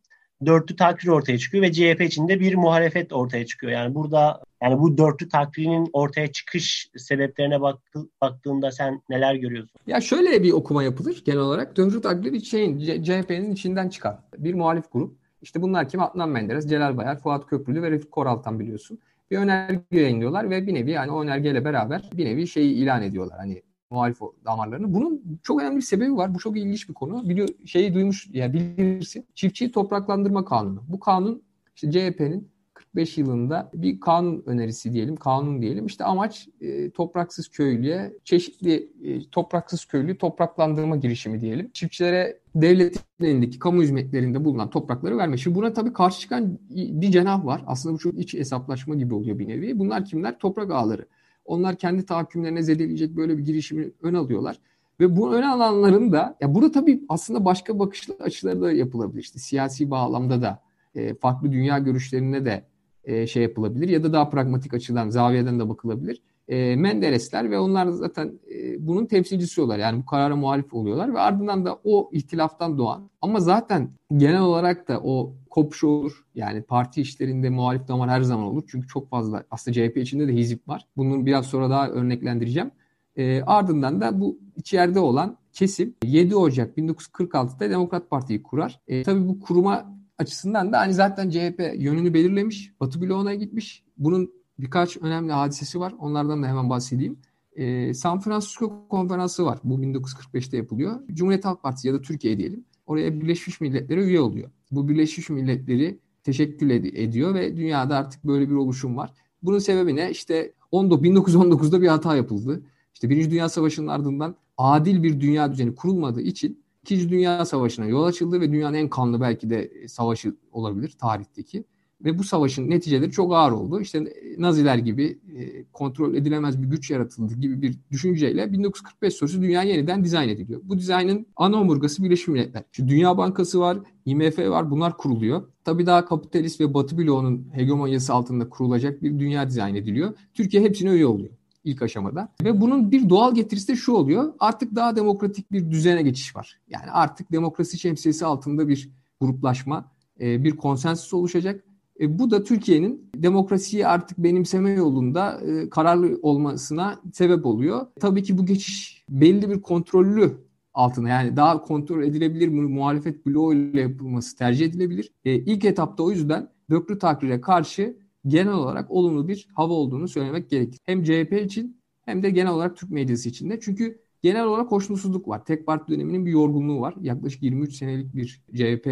dörtlü 0.45 0.75
takrir 0.75 1.09
ortaya 1.09 1.37
çıkıyor 1.37 1.63
ve 1.63 1.71
CHP 1.71 2.01
içinde 2.01 2.39
bir 2.39 2.55
muhalefet 2.55 3.13
ortaya 3.13 3.45
çıkıyor. 3.45 3.73
Yani 3.73 3.95
burada 3.95 4.41
yani 4.63 4.79
bu 4.79 4.97
dörtlü 4.97 5.29
takrinin 5.29 5.89
ortaya 5.93 6.31
çıkış 6.31 6.89
sebeplerine 6.97 7.61
baktı, 7.61 8.09
baktığında 8.21 8.71
sen 8.71 9.01
neler 9.09 9.35
görüyorsun? 9.35 9.79
Ya 9.87 10.01
şöyle 10.01 10.43
bir 10.43 10.51
okuma 10.51 10.83
yapılır 10.83 11.23
genel 11.25 11.39
olarak. 11.39 11.77
Dörtlü 11.77 12.01
takrir 12.01 12.39
şeyin 12.39 13.03
CHP'nin 13.03 13.51
içinden 13.51 13.89
çıkan 13.89 14.19
bir 14.37 14.53
muhalif 14.53 14.91
grup. 14.91 15.15
İşte 15.41 15.61
bunlar 15.61 15.89
kim? 15.89 16.01
Adnan 16.01 16.29
Menderes, 16.29 16.69
Celal 16.69 16.97
Bayar, 16.97 17.19
Fuat 17.19 17.47
Köprülü 17.47 17.81
ve 17.81 17.91
Refik 17.91 18.11
Koral'tan 18.11 18.59
biliyorsun. 18.59 18.99
Bir 19.31 19.37
önerge 19.37 19.81
yayınlıyorlar 19.91 20.49
ve 20.49 20.67
bir 20.67 20.73
nevi 20.73 20.91
yani 20.91 21.11
o 21.11 21.23
önergeyle 21.23 21.65
beraber 21.65 22.09
bir 22.13 22.25
nevi 22.25 22.47
şeyi 22.47 22.73
ilan 22.73 23.01
ediyorlar. 23.03 23.37
Hani 23.37 23.61
muhalif 23.89 24.17
damarlarını. 24.45 24.93
Bunun 24.93 25.39
çok 25.43 25.61
önemli 25.61 25.77
bir 25.77 25.81
sebebi 25.81 26.15
var. 26.15 26.33
Bu 26.35 26.39
çok 26.39 26.57
ilginç 26.57 26.89
bir 26.89 26.93
konu. 26.93 27.29
Biliyor, 27.29 27.49
şeyi 27.65 27.93
duymuş 27.93 28.27
ya 28.27 28.43
yani 28.43 28.53
bilirsin. 28.53 29.25
Çiftçi 29.35 29.71
topraklandırma 29.71 30.45
kanunu. 30.45 30.83
Bu 30.87 30.99
kanun 30.99 31.43
işte 31.75 31.91
CHP'nin 31.91 32.54
45 32.95 33.17
yılında 33.17 33.71
bir 33.73 33.99
kanun 33.99 34.43
önerisi 34.45 34.93
diyelim, 34.93 35.15
kanun 35.15 35.61
diyelim. 35.61 35.85
İşte 35.85 36.03
amaç 36.03 36.47
e, 36.61 36.89
topraksız 36.89 37.47
köylüye 37.47 38.13
çeşitli 38.23 38.89
e, 39.03 39.29
topraksız 39.29 39.85
köylü 39.85 40.17
topraklandırma 40.17 40.95
girişimi 40.95 41.41
diyelim. 41.41 41.69
Çiftçilere 41.73 42.39
devletin 42.55 43.01
elindeki 43.21 43.59
kamu 43.59 43.81
hizmetlerinde 43.81 44.45
bulunan 44.45 44.69
toprakları 44.69 45.17
verme. 45.17 45.37
Şimdi 45.37 45.55
buna 45.55 45.73
tabii 45.73 45.93
karşı 45.93 46.19
çıkan 46.19 46.59
bir 46.69 47.11
cenah 47.11 47.45
var. 47.45 47.63
Aslında 47.67 47.95
bu 47.95 47.99
çok 47.99 48.19
iç 48.19 48.33
hesaplaşma 48.33 48.95
gibi 48.95 49.13
oluyor 49.13 49.39
bir 49.39 49.47
nevi. 49.47 49.79
Bunlar 49.79 50.05
kimler? 50.05 50.39
Toprak 50.39 50.71
ağları. 50.71 51.05
Onlar 51.45 51.75
kendi 51.75 52.05
tahakkümlerine 52.05 52.63
zedeleyecek 52.63 53.15
böyle 53.15 53.37
bir 53.37 53.45
girişimi 53.45 53.91
ön 54.01 54.13
alıyorlar. 54.13 54.59
Ve 54.99 55.17
bu 55.17 55.33
ön 55.33 55.43
alanların 55.43 56.11
da 56.11 56.37
ya 56.41 56.55
burada 56.55 56.71
tabii 56.71 57.03
aslında 57.09 57.45
başka 57.45 57.79
bakış 57.79 58.09
açıları 58.19 58.61
da 58.61 58.71
yapılabilir. 58.71 59.21
İşte 59.21 59.39
siyasi 59.39 59.91
bağlamda 59.91 60.41
da 60.41 60.61
e, 60.95 61.15
farklı 61.15 61.51
dünya 61.51 61.79
görüşlerine 61.79 62.45
de 62.45 62.63
e, 63.05 63.27
şey 63.27 63.43
yapılabilir 63.43 63.89
ya 63.89 64.03
da 64.03 64.13
daha 64.13 64.29
pragmatik 64.29 64.73
açıdan 64.73 65.09
zaviyeden 65.09 65.59
de 65.59 65.69
bakılabilir. 65.69 66.21
E, 66.47 66.75
Menderesler 66.75 67.51
ve 67.51 67.59
onlar 67.59 67.87
zaten 67.87 68.39
e, 68.53 68.87
bunun 68.87 69.05
temsilcisi 69.05 69.61
oluyorlar. 69.61 69.83
Yani 69.83 70.01
bu 70.01 70.05
karara 70.05 70.35
muhalif 70.35 70.73
oluyorlar 70.73 71.13
ve 71.13 71.19
ardından 71.19 71.65
da 71.65 71.79
o 71.83 72.09
ihtilaftan 72.13 72.77
doğan 72.77 73.09
ama 73.21 73.39
zaten 73.39 73.89
genel 74.17 74.41
olarak 74.41 74.87
da 74.87 75.01
o 75.03 75.35
kopuş 75.49 75.83
olur. 75.83 76.25
Yani 76.35 76.61
parti 76.61 77.01
işlerinde 77.01 77.49
muhalif 77.49 77.87
damar 77.87 78.09
her 78.09 78.21
zaman 78.21 78.45
olur. 78.45 78.63
Çünkü 78.67 78.87
çok 78.87 79.09
fazla 79.09 79.43
aslında 79.51 79.75
CHP 79.75 79.97
içinde 79.97 80.27
de 80.27 80.33
hizip 80.33 80.67
var. 80.67 80.87
Bunu 80.97 81.25
biraz 81.25 81.45
sonra 81.45 81.69
daha 81.69 81.89
örneklendireceğim. 81.89 82.71
E, 83.15 83.41
ardından 83.41 84.01
da 84.01 84.21
bu 84.21 84.39
içeride 84.55 84.99
olan 84.99 85.37
kesim 85.53 85.95
7 86.03 86.35
Ocak 86.35 86.77
1946'da 86.77 87.69
Demokrat 87.69 88.09
Parti'yi 88.09 88.43
kurar. 88.43 88.81
E, 88.87 89.03
tabii 89.03 89.27
bu 89.27 89.39
kuruma 89.39 89.94
açısından 90.17 90.73
da 90.73 90.79
hani 90.79 90.93
zaten 90.93 91.29
CHP 91.29 91.73
yönünü 91.75 92.13
belirlemiş. 92.13 92.73
Batı 92.79 93.01
bloğuna 93.01 93.33
gitmiş. 93.33 93.83
Bunun 93.97 94.31
birkaç 94.59 94.97
önemli 94.97 95.31
hadisesi 95.31 95.79
var. 95.79 95.93
Onlardan 95.99 96.43
da 96.43 96.47
hemen 96.47 96.69
bahsedeyim. 96.69 97.19
Ee, 97.55 97.93
San 97.93 98.19
Francisco 98.19 98.87
konferansı 98.89 99.45
var. 99.45 99.59
Bu 99.63 99.81
1945'te 99.81 100.57
yapılıyor. 100.57 100.99
Cumhuriyet 101.13 101.45
Halk 101.45 101.63
Partisi 101.63 101.87
ya 101.87 101.93
da 101.93 102.01
Türkiye 102.01 102.37
diyelim. 102.37 102.65
Oraya 102.85 103.21
Birleşmiş 103.21 103.61
Milletler'e 103.61 104.01
üye 104.01 104.19
oluyor. 104.19 104.49
Bu 104.71 104.87
Birleşmiş 104.89 105.29
Milletler'i 105.29 105.99
teşekkür 106.23 106.69
ed- 106.69 106.97
ediyor 106.97 107.33
ve 107.33 107.57
dünyada 107.57 107.97
artık 107.97 108.23
böyle 108.23 108.49
bir 108.49 108.55
oluşum 108.55 108.97
var. 108.97 109.13
Bunun 109.43 109.59
sebebi 109.59 109.95
ne? 109.95 110.11
İşte 110.11 110.53
1919'da 110.71 111.81
bir 111.81 111.87
hata 111.87 112.15
yapıldı. 112.15 112.63
İşte 112.93 113.09
Birinci 113.09 113.31
Dünya 113.31 113.49
Savaşı'nın 113.49 113.87
ardından 113.87 114.35
adil 114.57 115.03
bir 115.03 115.19
dünya 115.19 115.51
düzeni 115.51 115.75
kurulmadığı 115.75 116.21
için 116.21 116.64
İkinci 116.85 117.09
Dünya 117.09 117.45
Savaşı'na 117.45 117.85
yol 117.85 118.03
açıldı 118.03 118.41
ve 118.41 118.51
dünyanın 118.51 118.77
en 118.77 118.89
kanlı 118.89 119.21
belki 119.21 119.49
de 119.49 119.87
savaşı 119.87 120.35
olabilir 120.51 120.95
tarihteki. 120.99 121.63
Ve 122.01 122.19
bu 122.19 122.23
savaşın 122.23 122.69
neticeleri 122.69 123.11
çok 123.11 123.33
ağır 123.33 123.51
oldu. 123.51 123.81
İşte 123.81 124.13
Naziler 124.37 124.77
gibi 124.77 125.19
e, 125.37 125.63
kontrol 125.73 126.13
edilemez 126.13 126.61
bir 126.61 126.67
güç 126.67 126.91
yaratıldı 126.91 127.33
gibi 127.33 127.61
bir 127.61 127.75
düşünceyle 127.91 128.51
1945 128.51 129.13
sonrası 129.13 129.41
dünya 129.41 129.63
yeniden 129.63 130.03
dizayn 130.03 130.29
ediliyor. 130.29 130.61
Bu 130.63 130.77
dizaynın 130.77 131.25
ana 131.35 131.61
omurgası 131.61 132.03
Birleşmiş 132.03 132.27
Milletler. 132.27 132.63
Şu 132.71 132.87
Dünya 132.87 133.17
Bankası 133.17 133.59
var, 133.59 133.77
IMF 134.05 134.39
var 134.39 134.71
bunlar 134.71 134.97
kuruluyor. 134.97 135.47
Tabii 135.63 135.85
daha 135.85 136.05
kapitalist 136.05 136.61
ve 136.61 136.73
batı 136.73 136.97
bloğunun 136.97 137.47
hegemonyası 137.53 138.13
altında 138.13 138.49
kurulacak 138.49 139.03
bir 139.03 139.19
dünya 139.19 139.49
dizayn 139.49 139.75
ediliyor. 139.75 140.13
Türkiye 140.33 140.63
hepsine 140.63 140.89
üye 140.89 141.05
oluyor 141.05 141.33
ilk 141.65 141.81
aşamada. 141.81 142.29
Ve 142.43 142.61
bunun 142.61 142.91
bir 142.91 143.09
doğal 143.09 143.35
getirisi 143.35 143.67
de 143.67 143.75
şu 143.75 143.91
oluyor. 143.91 144.33
Artık 144.39 144.75
daha 144.75 144.95
demokratik 144.95 145.51
bir 145.51 145.71
düzene 145.71 146.01
geçiş 146.01 146.35
var. 146.35 146.59
Yani 146.69 146.91
artık 146.91 147.31
demokrasi 147.31 147.79
şemsiyesi 147.79 148.25
altında 148.25 148.67
bir 148.67 148.89
gruplaşma, 149.21 149.91
e, 150.21 150.43
bir 150.43 150.57
konsensüs 150.57 151.13
oluşacak. 151.13 151.65
E, 151.99 152.19
bu 152.19 152.31
da 152.31 152.43
Türkiye'nin 152.43 153.09
demokrasiyi 153.15 153.87
artık 153.87 154.17
benimseme 154.17 154.71
yolunda 154.71 155.41
e, 155.41 155.69
kararlı 155.69 156.19
olmasına 156.21 156.99
sebep 157.13 157.45
oluyor. 157.45 157.87
Tabii 157.99 158.23
ki 158.23 158.37
bu 158.37 158.45
geçiş 158.45 159.05
belli 159.09 159.49
bir 159.49 159.61
kontrollü 159.61 160.45
altına 160.73 161.09
yani 161.09 161.37
daha 161.37 161.61
kontrol 161.61 162.03
edilebilir 162.03 162.47
muhalefet 162.47 163.25
bloğu 163.25 163.53
yapılması 163.53 164.37
tercih 164.37 164.65
edilebilir. 164.65 165.11
İlk 165.25 165.65
etapta 165.65 166.03
o 166.03 166.11
yüzden 166.11 166.49
döklü 166.69 166.99
takrire 166.99 167.41
karşı 167.41 167.97
genel 168.27 168.53
olarak 168.53 168.91
olumlu 168.91 169.27
bir 169.27 169.47
hava 169.53 169.73
olduğunu 169.73 170.07
söylemek 170.07 170.49
gerekir. 170.49 170.79
Hem 170.85 171.03
CHP 171.03 171.33
için 171.45 171.81
hem 172.05 172.23
de 172.23 172.29
genel 172.29 172.51
olarak 172.51 172.77
Türk 172.77 172.91
medyası 172.91 173.29
için 173.29 173.49
de. 173.49 173.59
Çünkü 173.59 174.01
genel 174.21 174.45
olarak 174.45 174.71
hoşnutsuzluk 174.71 175.27
var. 175.27 175.45
Tek 175.45 175.65
parti 175.65 175.91
döneminin 175.93 176.25
bir 176.25 176.31
yorgunluğu 176.31 176.81
var. 176.81 176.95
Yaklaşık 177.01 177.43
23 177.43 177.75
senelik 177.75 178.15
bir 178.15 178.41
CHP 178.53 178.87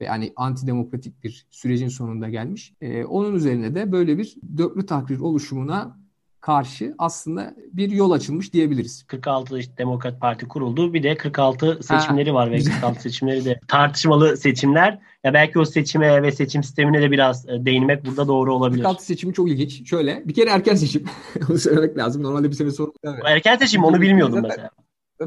ve 0.00 0.04
yani 0.04 0.32
antidemokratik 0.36 1.24
bir 1.24 1.46
sürecin 1.50 1.88
sonunda 1.88 2.28
gelmiş. 2.28 2.74
Ee, 2.80 3.04
onun 3.04 3.34
üzerine 3.34 3.74
de 3.74 3.92
böyle 3.92 4.18
bir 4.18 4.36
dörtlü 4.56 4.86
takrir 4.86 5.20
oluşumuna 5.20 6.03
karşı 6.44 6.94
aslında 6.98 7.54
bir 7.72 7.90
yol 7.90 8.10
açılmış 8.10 8.52
diyebiliriz. 8.52 9.04
46 9.06 9.58
işte 9.58 9.78
Demokrat 9.78 10.20
Parti 10.20 10.48
kuruldu. 10.48 10.94
Bir 10.94 11.02
de 11.02 11.16
46 11.16 11.78
seçimleri 11.82 12.30
ha, 12.30 12.34
var 12.34 12.50
ve 12.50 12.56
46 12.56 13.00
seçimleri 13.00 13.44
de 13.44 13.60
tartışmalı 13.68 14.36
seçimler. 14.36 14.98
Ya 15.24 15.34
belki 15.34 15.58
o 15.58 15.64
seçime 15.64 16.22
ve 16.22 16.32
seçim 16.32 16.62
sistemine 16.62 17.02
de 17.02 17.10
biraz 17.10 17.48
e, 17.48 17.66
değinmek 17.66 18.06
burada 18.06 18.28
doğru 18.28 18.54
olabilir. 18.54 18.82
46 18.82 19.04
seçimi 19.04 19.34
çok 19.34 19.48
ilginç. 19.48 19.88
Şöyle 19.88 20.22
bir 20.24 20.34
kere 20.34 20.50
erken 20.50 20.74
seçim. 20.74 21.04
onu 21.50 21.58
söylemek 21.58 21.98
lazım. 21.98 22.22
Normalde 22.22 22.50
bir 22.50 22.56
sene 22.56 22.70
sonra. 22.70 22.90
Evet. 23.04 23.22
Erken 23.24 23.56
seçim 23.56 23.84
onu 23.84 24.00
bilmiyordum 24.00 24.40
mesela. 24.42 24.70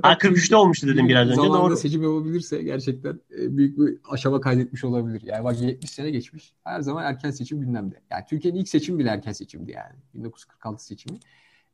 Ha 0.02 0.14
43'te 0.14 0.56
olmuştu 0.56 0.88
dedim 0.88 1.08
biraz 1.08 1.30
önce. 1.30 1.38
Doğru. 1.38 1.78
seçim 1.78 2.04
yapabilirse 2.04 2.64
gerçekten 2.64 3.20
e, 3.40 3.58
büyük 3.58 3.80
bir 3.80 3.98
aşama 4.10 4.42
kaydetmiş 4.42 4.84
olabilir. 4.84 5.22
Yani 5.26 5.44
bak 5.44 5.62
70 5.62 5.90
sene 5.90 6.12
geçmiş. 6.12 6.54
Her 6.64 6.82
zaman 6.82 7.06
erken 7.06 7.32
seçim 7.32 7.62
gündemde. 7.62 8.02
Yani 8.12 8.24
Türkiye'nin 8.30 8.60
ilk 8.60 8.70
seçim 8.70 9.00
bile 9.00 9.10
erken 9.10 9.32
seçimdi 9.32 9.72
yani. 9.72 9.96
1946 10.14 10.86
seçimi. 10.86 11.20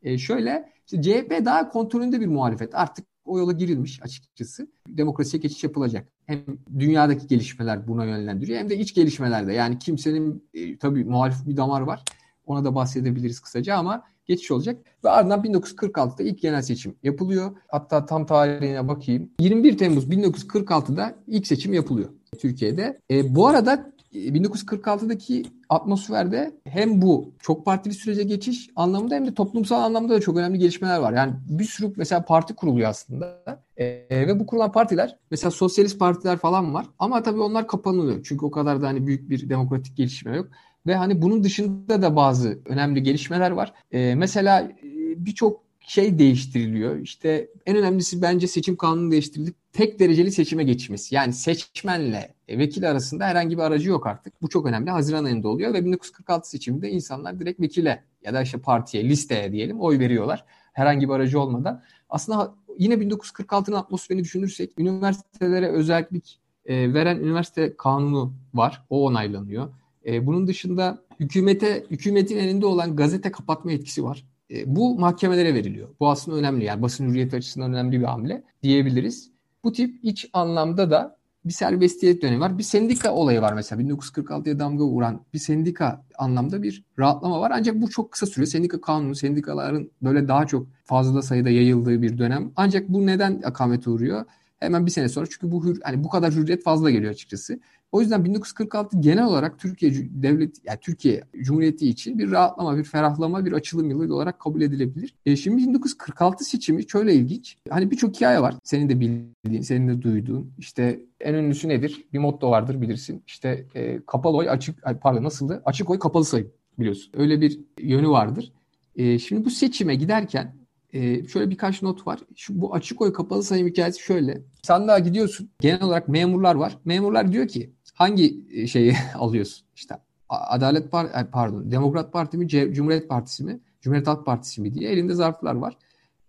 E 0.02 0.18
şöyle 0.18 0.70
işte 0.86 1.02
CHP 1.02 1.46
daha 1.46 1.70
kontrolünde 1.70 2.22
bir 2.22 2.28
muhalefet. 2.28 2.76
Artık 2.76 3.06
o 3.26 3.40
yola 3.40 3.52
girilmiş 3.52 4.04
açıkçası. 4.04 4.68
Demokrasiye 4.88 5.42
geçiş 5.42 5.64
yapılacak. 5.64 6.08
Hem 6.26 6.46
dünyadaki 6.80 7.28
gelişmeler 7.28 7.88
buna 7.88 8.06
yönlendiriyor 8.06 8.60
hem 8.60 8.70
de 8.70 8.78
iç 8.78 8.96
gelişmelerde. 8.96 9.54
Yani 9.54 9.80
kimsenin 9.80 10.50
e, 10.54 10.78
tabii 10.78 11.06
muhalif 11.06 11.36
bir 11.46 11.58
damar 11.58 11.82
var. 11.82 12.04
Ona 12.46 12.66
da 12.66 12.76
bahsedebiliriz 12.76 13.40
kısaca 13.40 13.76
ama 13.76 14.04
geçiş 14.26 14.52
olacak. 14.52 14.86
Ve 15.04 15.10
ardından 15.10 15.44
1946'da 15.44 16.24
ilk 16.24 16.42
genel 16.42 16.62
seçim 16.62 16.96
yapılıyor. 17.04 17.52
Hatta 17.68 18.06
tam 18.06 18.26
tarihine 18.26 18.88
bakayım. 18.88 19.30
21 19.40 19.78
Temmuz 19.78 20.06
1946'da 20.06 21.16
ilk 21.28 21.48
seçim 21.48 21.74
yapılıyor 21.74 22.10
Türkiye'de. 22.40 23.00
E, 23.12 23.36
bu 23.36 23.48
arada 23.48 23.94
1946'daki 24.14 25.40
e, 25.40 25.44
atmosferde 25.70 26.52
hem 26.68 27.02
bu 27.02 27.34
çok 27.40 27.66
partili 27.66 27.94
sürece 27.94 28.24
geçiş 28.24 28.70
anlamında 28.76 29.16
hem 29.16 29.28
de 29.28 29.34
toplumsal 29.34 29.82
anlamda 29.82 30.14
da 30.14 30.22
çok 30.22 30.38
önemli 30.38 30.60
gelişmeler 30.60 30.98
var. 31.00 31.14
Yani 31.14 31.34
bir 31.50 31.64
sürü 31.64 31.94
mesela 31.96 32.26
parti 32.26 32.56
kuruluyor 32.56 32.90
aslında. 32.90 33.44
E, 33.78 34.06
ve 34.12 34.40
bu 34.40 34.46
kurulan 34.46 34.72
partiler 34.72 35.18
mesela 35.32 35.52
sosyalist 35.52 36.00
partiler 36.00 36.38
falan 36.38 36.74
var. 36.74 36.86
Ama 37.00 37.24
tabii 37.24 37.42
onlar 37.42 37.68
kapanıyor. 37.68 38.24
Çünkü 38.24 38.46
o 38.46 38.52
kadar 38.52 38.82
da 38.82 38.88
hani 38.88 39.08
büyük 39.08 39.30
bir 39.30 39.50
demokratik 39.50 39.98
gelişme 39.98 40.36
yok. 40.36 40.48
Ve 40.88 40.96
hani 40.96 41.22
bunun 41.22 41.44
dışında 41.44 42.02
da 42.02 42.16
bazı 42.16 42.60
önemli 42.66 43.04
gelişmeler 43.04 43.52
var. 43.52 43.74
E, 43.92 44.16
mesela 44.16 44.62
e, 44.62 45.26
birçok 45.26 45.64
şey 45.88 46.20
değiştiriliyor. 46.20 47.00
İşte 47.00 47.50
en 47.66 47.78
önemlisi 47.78 48.22
bence 48.22 48.48
seçim 48.48 48.76
kanunu 48.76 49.12
değiştirildi. 49.12 49.54
Tek 49.74 50.00
dereceli 50.00 50.32
seçime 50.32 50.64
geçmesi. 50.64 51.16
Yani 51.16 51.34
seçmenle 51.34 52.34
vekil 52.50 52.92
arasında 52.92 53.26
herhangi 53.26 53.58
bir 53.58 53.64
aracı 53.64 53.90
yok 53.90 54.08
artık. 54.08 54.42
Bu 54.42 54.50
çok 54.50 54.66
önemli. 54.66 54.92
Haziran 54.92 55.26
ayında 55.26 55.48
oluyor 55.48 55.74
ve 55.74 55.86
1946 55.86 56.50
seçiminde 56.50 56.90
insanlar 56.90 57.40
direkt 57.40 57.60
vekile 57.60 58.04
ya 58.24 58.34
da 58.34 58.42
işte 58.42 58.58
partiye, 58.58 59.10
listeye 59.10 59.52
diyelim 59.52 59.82
oy 59.82 60.00
veriyorlar. 60.00 60.46
Herhangi 60.74 61.10
bir 61.10 61.14
aracı 61.14 61.40
olmadan. 61.40 61.84
Aslında 62.10 62.56
yine 62.78 62.94
1946'nın 62.94 63.76
atmosferini 63.76 64.24
düşünürsek 64.24 64.80
üniversitelere 64.80 65.68
özellik 65.68 66.40
e, 66.66 66.94
veren 66.94 67.18
üniversite 67.18 67.78
kanunu 67.78 68.34
var. 68.54 68.86
O 68.90 69.06
onaylanıyor. 69.06 69.70
E, 70.06 70.26
bunun 70.28 70.48
dışında 70.48 71.04
hükümete 71.20 71.86
hükümetin 71.92 72.38
elinde 72.38 72.66
olan 72.66 72.96
gazete 72.96 73.32
kapatma 73.32 73.72
etkisi 73.72 74.04
var. 74.04 74.26
E, 74.52 74.76
bu 74.76 75.00
mahkemelere 75.00 75.54
veriliyor. 75.54 75.90
Bu 76.00 76.10
aslında 76.10 76.38
önemli 76.38 76.66
yani 76.66 76.82
basın 76.82 77.10
hürriyeti 77.10 77.36
açısından 77.36 77.74
önemli 77.74 78.00
bir 78.00 78.06
hamle 78.06 78.44
diyebiliriz. 78.64 79.32
Bu 79.64 79.72
tip 79.72 80.00
iç 80.04 80.30
anlamda 80.34 80.92
da 80.92 81.18
bir 81.46 81.54
serbestiyet 81.54 82.22
dönemi 82.22 82.40
var. 82.40 82.58
Bir 82.58 82.64
sendika 82.64 83.14
olayı 83.14 83.42
var 83.42 83.54
mesela 83.54 83.82
1946'ya 83.82 84.60
damga 84.60 84.84
vuran 84.84 85.22
bir 85.34 85.40
sendika 85.40 86.06
anlamda 86.18 86.64
bir 86.64 86.84
rahatlama 87.00 87.42
var. 87.42 87.52
Ancak 87.56 87.82
bu 87.82 87.90
çok 87.90 88.12
kısa 88.12 88.26
sürüyor. 88.26 88.48
Sendika 88.48 88.82
kanunu, 88.82 89.16
sendikaların 89.16 89.92
böyle 90.02 90.28
daha 90.28 90.48
çok 90.48 90.68
fazla 90.84 91.22
sayıda 91.22 91.50
yayıldığı 91.50 92.02
bir 92.02 92.18
dönem. 92.18 92.52
Ancak 92.56 92.90
bu 92.90 93.06
neden 93.06 93.42
akamete 93.46 93.90
uğruyor? 93.90 94.26
Hemen 94.64 94.86
bir 94.86 94.92
sene 94.92 95.10
sonra 95.10 95.26
çünkü 95.26 95.52
bu 95.52 95.66
hür, 95.66 95.82
hani 95.84 96.04
bu 96.04 96.10
kadar 96.10 96.34
hürriyet 96.34 96.64
fazla 96.64 96.92
geliyor 96.92 97.12
açıkçası. 97.12 97.60
O 97.92 98.02
yüzden 98.02 98.26
1946 98.26 98.98
genel 98.98 99.26
olarak 99.26 99.60
Türkiye 99.60 99.92
devlet 100.10 100.66
yani 100.66 100.80
Türkiye 100.82 101.24
Cumhuriyeti 101.42 101.90
için 101.90 102.20
bir 102.20 102.32
rahatlama, 102.32 102.78
bir 102.78 102.84
ferahlama, 102.84 103.46
bir 103.46 103.52
açılım 103.52 103.90
yılı 103.90 104.16
olarak 104.16 104.40
kabul 104.40 104.62
edilebilir. 104.62 105.16
E 105.26 105.36
şimdi 105.36 105.58
1946 105.58 106.44
seçimi 106.44 106.90
şöyle 106.90 107.14
ilginç. 107.14 107.58
Hani 107.70 107.92
birçok 107.92 108.16
hikaye 108.16 108.42
var. 108.42 108.56
Senin 108.64 108.90
de 108.90 109.00
bildiğin, 109.00 109.62
senin 109.62 109.88
de 109.88 110.02
duyduğun. 110.02 110.54
İşte 110.58 111.00
en 111.20 111.34
ünlüsü 111.34 111.70
nedir? 111.70 112.06
Bir 112.14 112.20
motto 112.20 112.52
vardır 112.52 112.82
bilirsin. 112.82 113.24
İşte 113.28 113.66
e, 113.76 114.00
kapalı 114.08 114.38
oy 114.38 114.50
açık 114.50 114.84
pardon 115.02 115.24
nasıldı? 115.24 115.62
Açık 115.66 115.90
oy 115.90 116.00
kapalı 116.00 116.26
sayım 116.26 116.52
biliyorsun. 116.80 117.12
Öyle 117.18 117.42
bir 117.42 117.60
yönü 117.80 118.10
vardır. 118.10 118.54
E, 118.96 119.20
şimdi 119.20 119.46
bu 119.46 119.50
seçime 119.50 119.96
giderken 119.96 120.56
e, 120.94 121.28
şöyle 121.28 121.50
birkaç 121.50 121.82
not 121.82 122.08
var. 122.08 122.20
Şu, 122.36 122.62
bu 122.62 122.74
açık 122.74 123.02
oy 123.02 123.14
kapalı 123.14 123.44
sayım 123.44 123.68
hikayesi 123.68 124.02
şöyle. 124.02 124.42
Sandığa 124.64 125.00
gidiyorsun. 125.00 125.50
Genel 125.60 125.84
olarak 125.84 126.08
memurlar 126.08 126.56
var. 126.56 126.78
Memurlar 126.86 127.32
diyor 127.32 127.48
ki 127.48 127.74
hangi 127.94 128.44
e, 128.52 128.68
şeyi 128.68 128.94
alıyorsun? 129.16 129.66
İşte 129.76 129.96
Adalet 130.30 130.92
Partisi, 130.92 131.20
e, 131.20 131.26
pardon, 131.32 131.72
Demokrat 131.72 132.14
Parti 132.14 132.38
mi, 132.38 132.48
Cumhuriyet 132.48 133.10
Partisi 133.10 133.44
mi, 133.44 133.60
Cumhuriyet 133.82 134.08
Halk 134.08 134.26
Partisi 134.26 134.62
mi 134.62 134.74
diye 134.74 134.90
elinde 134.90 135.14
zarflar 135.14 135.56
var. 135.56 135.78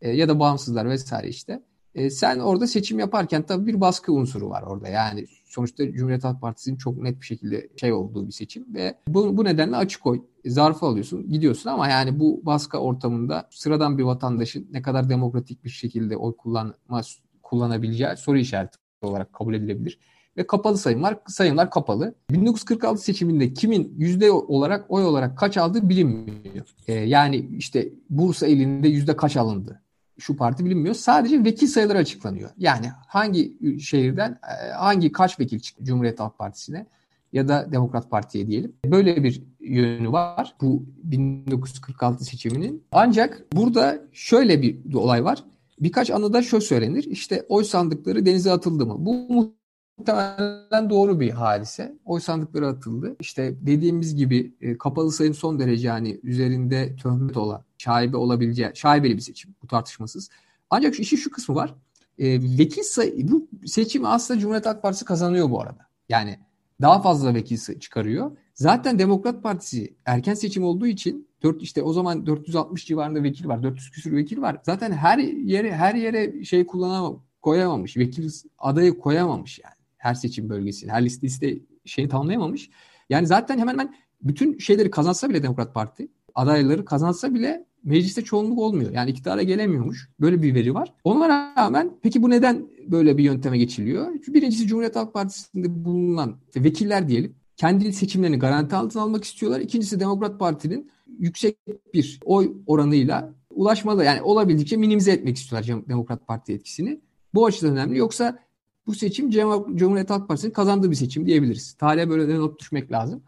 E, 0.01 0.11
ya 0.11 0.29
da 0.29 0.41
bağımsızlar 0.41 0.89
vesaire 0.89 1.29
işte. 1.29 1.63
E, 1.95 2.11
sen 2.11 2.39
orada 2.39 2.67
seçim 2.67 2.99
yaparken 2.99 3.43
tabii 3.43 3.67
bir 3.67 3.81
baskı 3.81 4.13
unsuru 4.13 4.51
var 4.51 4.63
orada. 4.63 4.89
Yani 4.89 5.27
sonuçta 5.45 5.93
Cumhuriyet 5.93 6.25
Halk 6.25 6.41
Partisi'nin 6.41 6.77
çok 6.77 6.97
net 7.03 7.21
bir 7.21 7.27
şekilde 7.27 7.69
şey 7.77 7.93
olduğu 7.93 8.27
bir 8.27 8.33
seçim 8.33 8.75
ve 8.75 8.95
bu, 9.09 9.37
bu 9.37 9.45
nedenle 9.45 9.77
açık 9.77 10.07
oy 10.07 10.23
zarfı 10.47 10.87
alıyorsun, 10.87 11.31
gidiyorsun 11.31 11.71
ama 11.71 11.89
yani 11.89 12.21
bu 12.21 12.41
baskı 12.47 12.79
ortamında 12.79 13.49
sıradan 13.51 13.99
bir 13.99 14.03
vatandaşın 14.03 14.69
ne 14.73 14.83
kadar 14.83 15.09
demokratik 15.09 15.65
bir 15.65 15.71
şekilde 15.71 16.17
oy 16.17 16.37
kullanma 16.37 17.03
kullanabileceği 17.43 18.17
soru 18.17 18.39
işareti 18.39 18.79
olarak 19.03 19.33
kabul 19.33 19.55
edilebilir 19.55 19.99
ve 20.37 20.47
kapalı 20.47 20.79
sayımlar 20.79 21.19
sayımlar 21.27 21.71
kapalı. 21.71 22.15
1946 22.31 23.03
seçiminde 23.03 23.55
kimin 23.55 23.95
yüzde 23.99 24.31
olarak 24.31 24.85
oy 24.89 25.05
olarak 25.05 25.39
kaç 25.39 25.57
aldığı 25.57 25.89
bilinmiyor. 25.89 26.67
Ee, 26.89 26.93
yani 26.93 27.37
işte 27.37 27.89
Bursa 28.11 28.47
elinde 28.47 28.89
yüzde 28.89 29.17
kaç 29.17 29.37
alındı. 29.37 29.81
Şu 30.19 30.37
parti 30.37 30.65
bilinmiyor. 30.65 30.95
Sadece 30.95 31.45
vekil 31.45 31.67
sayıları 31.67 31.99
açıklanıyor. 31.99 32.51
Yani 32.59 32.91
hangi 33.07 33.59
şehirden 33.81 34.39
e, 34.63 34.71
hangi 34.71 35.13
kaç 35.13 35.41
vekil 35.41 35.61
çıktı 35.61 35.85
Cumhuriyet 35.85 36.21
Halk 36.21 36.39
Partisi'ne 36.39 36.87
ya 37.35 37.49
da 37.49 37.73
Demokrat 37.73 38.11
Parti'ye 38.11 38.47
diyelim. 38.47 38.73
Böyle 38.85 39.25
bir 39.25 39.43
yönü 39.61 40.13
var 40.13 40.55
bu 40.61 40.87
1946 41.03 42.25
seçiminin. 42.25 42.85
Ancak 42.93 43.47
burada 43.53 44.03
şöyle 44.13 44.63
bir 44.63 44.95
olay 44.95 45.25
var. 45.25 45.45
Birkaç 45.81 46.11
anıda 46.11 46.43
şöyle 46.43 46.65
söylenir. 46.65 47.05
İşte 47.05 47.47
oy 47.49 47.65
sandıkları 47.65 48.27
denize 48.27 48.53
atıldı 48.53 48.87
mı? 48.87 48.97
Bu 48.99 49.55
muhtemelen 49.99 50.91
doğru 50.91 51.21
bir 51.21 51.31
hadise. 51.31 51.99
Oy 52.05 52.21
sandıkları 52.21 52.67
atıldı. 52.67 53.17
İşte 53.21 53.55
dediğimiz 53.61 54.17
gibi 54.17 54.55
e, 54.61 54.79
kapalı 54.79 55.13
sayım 55.13 55.35
son 55.35 55.59
derece 55.59 55.89
yani 55.89 56.21
üzerinde 56.23 56.97
töhmet 56.97 57.37
olan, 57.37 57.65
şaibe 57.79 58.17
olabileceği, 58.17 58.71
şaibeli 58.75 59.17
bir 59.17 59.23
seçim. 59.23 59.55
Bu 59.63 59.67
tartışmasız. 59.67 60.31
Ancak 60.71 61.01
işin 61.01 61.17
şu 61.17 61.31
kısmı 61.31 61.55
var. 61.55 61.75
E, 62.19 62.59
vekil 62.59 62.83
sayı, 62.83 63.29
bu 63.29 63.49
seçimi 63.67 64.09
aslında 64.09 64.41
Cumhuriyet 64.41 64.67
Halk 64.67 64.83
Partisi 64.83 65.05
kazanıyor 65.05 65.51
bu 65.51 65.63
arada. 65.63 65.87
Yani 66.09 66.39
daha 66.81 67.03
fazla 67.03 67.35
vekil 67.35 67.81
çıkarıyor. 67.81 68.37
Zaten 68.55 68.99
Demokrat 68.99 69.43
Partisi 69.43 69.95
erken 70.05 70.35
seçim 70.35 70.65
olduğu 70.65 70.87
için 70.87 71.29
4 71.43 71.63
işte 71.63 71.83
o 71.83 71.93
zaman 71.93 72.27
460 72.27 72.87
civarında 72.87 73.23
vekil 73.23 73.49
var. 73.49 73.63
400 73.63 73.91
küsur 73.91 74.13
vekil 74.13 74.41
var. 74.41 74.57
Zaten 74.63 74.93
her 74.93 75.19
yere 75.19 75.73
her 75.73 75.95
yere 75.95 76.45
şey 76.45 76.67
kullanamam 76.67 77.23
koyamamış. 77.43 77.97
Vekil 77.97 78.31
adayı 78.59 78.99
koyamamış 78.99 79.59
yani 79.65 79.75
her 79.97 80.15
seçim 80.15 80.49
bölgesini, 80.49 80.93
her 80.93 81.05
liste 81.05 81.27
liste 81.27 81.59
şeyi 81.85 82.09
tamamlayamamış. 82.09 82.71
Yani 83.11 83.27
zaten 83.27 83.59
hemen 83.59 83.73
hemen 83.73 83.95
bütün 84.23 84.59
şeyleri 84.59 84.91
kazansa 84.91 85.31
bile 85.31 85.43
Demokrat 85.43 85.75
Parti 85.75 86.09
adayları 86.35 86.85
kazansa 86.85 87.35
bile 87.35 87.67
mecliste 87.85 88.23
çoğunluk 88.23 88.59
olmuyor. 88.59 88.93
Yani 88.93 89.11
iktidara 89.11 89.43
gelemiyormuş. 89.43 90.11
Böyle 90.21 90.43
bir 90.43 90.55
veri 90.55 90.75
var. 90.75 90.93
Ona 91.05 91.29
rağmen 91.29 91.91
peki 92.03 92.23
bu 92.23 92.31
neden 92.31 92.67
böyle 92.91 93.19
bir 93.19 93.25
yönteme 93.25 93.59
geçiliyor? 93.59 94.15
Birincisi 94.29 94.67
Cumhuriyet 94.67 94.97
Halk 94.97 95.15
Partisi'nde 95.15 95.85
bulunan 95.85 96.37
vekiller 96.57 97.09
diyelim 97.09 97.35
kendi 97.57 97.93
seçimlerini 97.93 98.39
garanti 98.39 98.77
altına 98.77 99.03
almak 99.03 99.25
istiyorlar. 99.25 99.61
İkincisi 99.61 100.01
Demokrat 100.01 100.39
Parti'nin 100.39 100.91
yüksek 101.19 101.59
bir 101.95 102.21
oy 102.25 102.53
oranıyla 102.67 103.35
ulaşmalı 103.51 104.05
yani 104.05 104.23
olabildiğince 104.23 104.77
minimize 104.77 105.13
etmek 105.13 105.37
istiyorlar 105.37 105.89
Demokrat 105.89 106.27
Parti 106.27 106.53
etkisini. 106.53 107.01
Bu 107.35 107.47
açıdan 107.47 107.73
önemli. 107.73 107.99
Yoksa 107.99 108.39
bu 108.87 108.95
seçim 108.95 109.31
Cumhuriyet 109.31 110.11
Halk 110.11 110.29
Partisi'nin 110.29 110.53
kazandığı 110.53 110.91
bir 110.91 110.97
seçim 110.97 111.27
diyebiliriz. 111.27 111.73
Tarihe 111.73 112.11
böyle 112.11 112.39
not 112.39 112.61
düşmek 112.61 112.93
lazım. 112.93 113.23